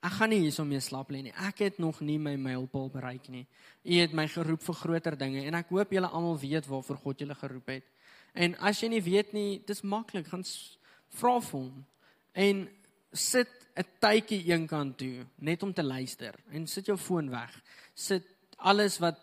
ek 0.00 0.14
gaan 0.16 0.30
nie 0.32 0.40
hierso 0.46 0.64
mee 0.64 0.80
slaap 0.80 1.10
lê 1.12 1.20
nie. 1.24 1.32
Ek 1.44 1.60
het 1.60 1.78
nog 1.80 1.98
nie 2.00 2.16
my 2.20 2.32
mylpaal 2.40 2.88
bereik 2.92 3.28
nie. 3.32 3.46
U 3.84 3.96
het 4.00 4.14
my 4.16 4.26
geroep 4.32 4.62
vir 4.64 4.76
groter 4.78 5.16
dinge 5.20 5.44
en 5.44 5.56
ek 5.58 5.72
hoop 5.72 5.92
julle 5.92 6.08
almal 6.08 6.38
weet 6.40 6.68
waarvoor 6.68 7.00
God 7.02 7.20
julle 7.20 7.36
geroep 7.36 7.72
het. 7.74 7.88
En 8.32 8.56
as 8.64 8.80
jy 8.80 8.88
nie 8.94 9.02
weet 9.04 9.34
nie, 9.36 9.60
dis 9.66 9.82
maklik, 9.84 10.28
gaan 10.32 10.44
vra 11.20 11.34
vir 11.44 11.58
hom. 11.58 11.84
En 12.32 12.68
sit 13.12 13.48
'n 13.76 13.84
tydjie 14.00 14.44
eenkant 14.52 14.98
toe 14.98 15.26
net 15.38 15.62
om 15.62 15.72
te 15.72 15.82
luister 15.82 16.34
en 16.52 16.66
sit 16.66 16.86
jou 16.86 16.96
foon 16.96 17.30
weg. 17.30 17.52
Sit 17.94 18.24
alles 18.58 18.98
wat 18.98 19.18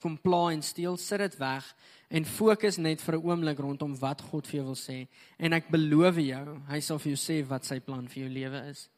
kom 0.00 0.16
pla 0.20 0.48
en 0.52 0.62
steel, 0.62 0.96
sit 0.96 1.18
dit 1.18 1.38
weg 1.40 1.66
en 2.08 2.24
fokus 2.24 2.78
net 2.78 3.00
vir 3.00 3.16
'n 3.16 3.24
oomblik 3.24 3.58
rondom 3.58 3.98
wat 3.98 4.20
God 4.20 4.46
vir 4.46 4.60
jou 4.60 4.64
wil 4.64 4.76
sê. 4.76 5.08
En 5.38 5.52
ek 5.52 5.70
beloof 5.70 6.16
jou, 6.16 6.60
hy 6.68 6.80
sal 6.80 6.98
vir 6.98 7.12
jou 7.12 7.20
sê 7.20 7.46
wat 7.46 7.64
sy 7.64 7.80
plan 7.80 8.08
vir 8.08 8.22
jou 8.22 8.30
lewe 8.30 8.70
is. 8.70 8.88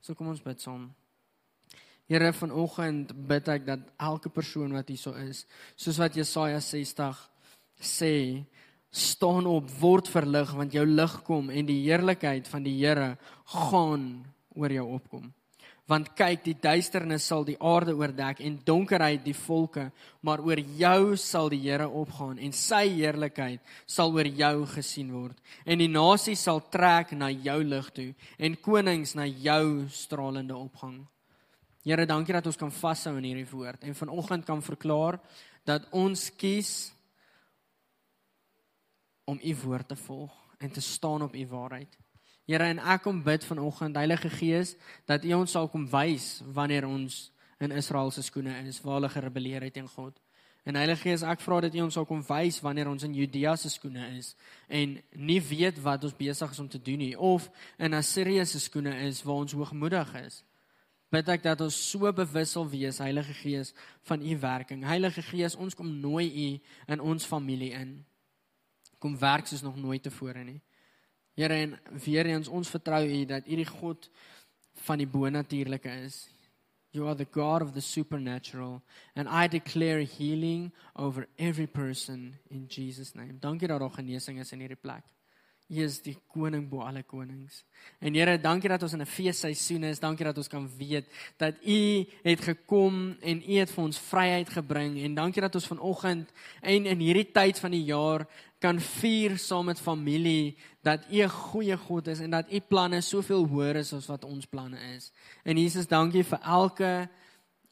So 0.00 0.14
kom 0.14 0.28
ons 0.28 0.40
bid 0.40 0.60
saam. 0.60 0.94
Here 2.08 2.32
vanoggend 2.32 3.10
bid 3.26 3.48
ek 3.48 3.66
dat 3.66 3.80
elke 3.98 4.28
persoon 4.28 4.72
wat 4.72 4.88
hierso 4.88 5.14
is, 5.14 5.46
soos 5.76 5.98
wat 5.98 6.14
Jesaja 6.14 6.60
60 6.60 7.30
sê, 7.80 8.44
staan 8.90 9.46
op, 9.46 9.70
word 9.80 10.08
verlig 10.08 10.52
want 10.54 10.72
jou 10.72 10.86
lig 10.86 11.16
kom 11.26 11.50
en 11.50 11.66
die 11.66 11.82
heerlikheid 11.84 12.48
van 12.48 12.62
die 12.62 12.78
Here 12.78 13.16
gaan 13.44 14.24
oor 14.54 14.72
jou 14.72 14.86
opkom. 14.96 15.32
Want 15.86 16.10
kyk, 16.18 16.40
die 16.42 16.56
duisternis 16.58 17.28
sal 17.30 17.44
die 17.46 17.58
aarde 17.62 17.92
oordek 17.94 18.40
en 18.42 18.56
donkerheid 18.66 19.22
die 19.22 19.36
volke, 19.38 19.84
maar 20.26 20.40
oor 20.42 20.58
jou 20.58 21.16
sal 21.20 21.50
die 21.52 21.60
Here 21.62 21.86
opgaan 21.86 22.40
en 22.42 22.54
sy 22.56 22.88
heerlikheid 22.96 23.62
sal 23.86 24.10
oor 24.16 24.26
jou 24.26 24.66
gesien 24.72 25.12
word. 25.14 25.38
En 25.62 25.78
die 25.78 25.90
nasies 25.90 26.42
sal 26.42 26.64
trek 26.74 27.14
na 27.14 27.30
jou 27.30 27.60
lig 27.62 27.90
toe 27.94 28.08
en 28.38 28.58
konings 28.58 29.14
na 29.14 29.28
jou 29.30 29.86
stralende 29.94 30.58
opgang. 30.58 31.04
Here, 31.86 32.02
dankie 32.02 32.34
dat 32.34 32.48
ons 32.50 32.58
kan 32.58 32.72
vashou 32.74 33.14
in 33.20 33.28
hierdie 33.28 33.46
woord 33.46 33.86
en 33.86 33.94
vanoggend 33.94 34.46
kan 34.48 34.62
verklaar 34.66 35.20
dat 35.66 35.86
ons 35.94 36.32
kies 36.34 36.72
om 39.26 39.38
u 39.38 39.54
woord 39.62 39.94
te 39.94 39.98
volg 40.02 40.34
en 40.58 40.70
te 40.70 40.82
staan 40.82 41.22
op 41.22 41.34
u 41.34 41.46
waarheid. 41.46 41.94
Here, 42.46 42.62
en 42.70 42.78
ek 42.78 43.02
kom 43.02 43.24
bid 43.26 43.42
vanoggend 43.42 43.96
Heilige 43.98 44.30
Gees 44.30 44.76
dat 45.10 45.24
u 45.26 45.32
ons 45.34 45.50
sal 45.50 45.66
kom 45.68 45.88
wys 45.90 46.44
wanneer 46.54 46.86
ons 46.86 47.32
in 47.58 47.72
Israel 47.74 48.12
se 48.14 48.22
skoene 48.22 48.54
is, 48.68 48.78
waar 48.84 49.00
hulle 49.00 49.10
gerebelleer 49.10 49.66
het 49.66 49.74
teen 49.74 49.88
God. 49.90 50.14
En 50.66 50.78
Heilige 50.78 51.08
Gees, 51.08 51.24
ek 51.26 51.42
vra 51.42 51.58
dat 51.64 51.74
u 51.74 51.80
ons 51.82 51.96
sal 51.98 52.06
kom 52.06 52.22
wys 52.26 52.60
wanneer 52.62 52.86
ons 52.90 53.02
in 53.06 53.14
Judea 53.14 53.56
se 53.58 53.70
skoene 53.70 54.12
is 54.14 54.32
en 54.70 54.96
nie 55.14 55.40
weet 55.42 55.80
wat 55.82 56.06
ons 56.06 56.14
besig 56.14 56.54
is 56.54 56.62
om 56.62 56.68
te 56.70 56.78
doen 56.82 57.02
nie 57.02 57.14
of 57.18 57.48
in 57.82 57.94
Assirië 57.98 58.46
se 58.46 58.62
skoene 58.62 58.94
is 59.08 59.24
waar 59.26 59.42
ons 59.42 59.54
hoogmoedig 59.54 60.14
is. 60.22 60.44
Bid 61.10 61.30
ek 61.30 61.42
dat 61.46 61.62
ons 61.66 61.74
so 61.90 62.10
bewus 62.14 62.54
sal 62.54 62.66
wees, 62.70 62.98
Heilige 63.02 63.34
Gees, 63.42 63.72
van 64.06 64.22
u 64.22 64.38
werking. 64.42 64.86
Heilige 64.86 65.22
Gees, 65.22 65.58
ons 65.58 65.74
kom 65.74 65.90
nooi 66.02 66.26
u 66.30 66.48
in 66.94 67.02
ons 67.02 67.26
familie 67.26 67.72
in. 67.78 67.98
Kom 69.02 69.18
werk 69.18 69.46
soos 69.46 69.62
nog 69.66 69.78
nooit 69.78 70.02
tevore 70.02 70.42
nie. 70.46 70.60
Here 71.36 71.54
en 71.54 71.78
weer 72.04 72.26
eens 72.26 72.48
ons 72.48 72.68
vertrou 72.68 73.02
u 73.04 73.24
dat 73.28 73.46
u 73.46 73.56
die 73.56 73.68
God 73.68 74.08
van 74.86 74.98
die 74.98 75.06
bonatuurlike 75.06 75.90
is. 76.06 76.22
You 76.96 77.08
are 77.08 77.16
the 77.16 77.28
God 77.30 77.62
of 77.62 77.72
the 77.72 77.80
supernatural 77.80 78.80
and 79.14 79.28
I 79.28 79.48
declare 79.48 80.00
healing 80.04 80.72
over 80.94 81.28
every 81.36 81.66
person 81.66 82.38
in 82.48 82.64
Jesus 82.68 83.12
name. 83.12 83.38
Dankie 83.38 83.68
dat 83.68 83.80
daar 83.80 83.90
genesing 83.90 84.40
is 84.40 84.52
in 84.52 84.64
hierdie 84.64 84.80
plek. 84.80 85.04
U 85.66 85.80
is 85.82 85.98
die 85.98 86.14
koning 86.30 86.68
bo 86.70 86.84
alle 86.86 87.02
konings. 87.02 87.64
En 87.98 88.14
Here, 88.14 88.36
dankie 88.38 88.70
dat 88.70 88.82
ons 88.86 88.92
in 88.92 89.02
'n 89.02 89.06
feesseisoen 89.06 89.84
is. 89.84 89.98
Dankie 89.98 90.24
dat 90.24 90.36
ons 90.36 90.48
kan 90.48 90.70
weet 90.78 91.06
dat 91.36 91.54
U 91.66 92.06
het 92.22 92.40
gekom 92.40 93.16
en 93.20 93.42
U 93.42 93.54
het 93.58 93.70
vir 93.70 93.84
ons 93.84 93.98
vryheid 93.98 94.48
gebring 94.48 94.98
en 95.02 95.14
dankie 95.14 95.42
dat 95.42 95.54
ons 95.54 95.66
vanoggend 95.66 96.32
en 96.60 96.86
in 96.86 96.98
hierdie 96.98 97.30
tyd 97.32 97.58
van 97.58 97.70
die 97.70 97.84
jaar 97.84 98.28
kan 98.58 98.80
vier 98.80 99.36
saam 99.38 99.64
met 99.68 99.80
familie 99.80 100.56
dat 100.82 101.04
U 101.10 101.22
'n 101.22 101.28
goeie 101.28 101.76
God 101.76 102.06
is 102.06 102.20
en 102.20 102.30
dat 102.30 102.52
U 102.52 102.60
planne 102.60 103.00
soveel 103.00 103.46
hoër 103.46 103.76
is 103.76 103.92
as 103.92 104.06
wat 104.06 104.24
ons 104.24 104.46
planne 104.46 104.78
is. 104.96 105.12
En 105.44 105.56
Jesus, 105.56 105.86
dankie 105.86 106.24
vir 106.24 106.38
elke 106.42 107.08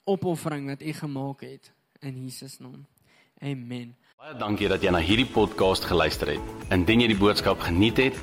opoffering 0.05 0.67
wat 0.67 0.83
U 0.83 0.93
gemaak 0.93 1.41
het 1.41 1.73
in 2.01 2.23
Jesus 2.23 2.59
naam. 2.59 2.87
Amen. 3.41 3.97
Baie 4.17 4.37
dankie 4.39 4.69
dat 4.69 4.83
jy 4.83 4.91
na 4.91 4.99
hierdie 4.99 5.27
podcast 5.27 5.85
geluister 5.85 6.29
het. 6.29 6.41
Indien 6.71 7.01
jy 7.01 7.07
die 7.07 7.19
boodskap 7.19 7.61
geniet 7.61 7.97
het, 7.97 8.17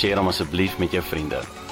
deel 0.00 0.16
hom 0.16 0.28
asseblief 0.28 0.78
met 0.78 0.92
jou 0.92 1.02
vriende. 1.02 1.69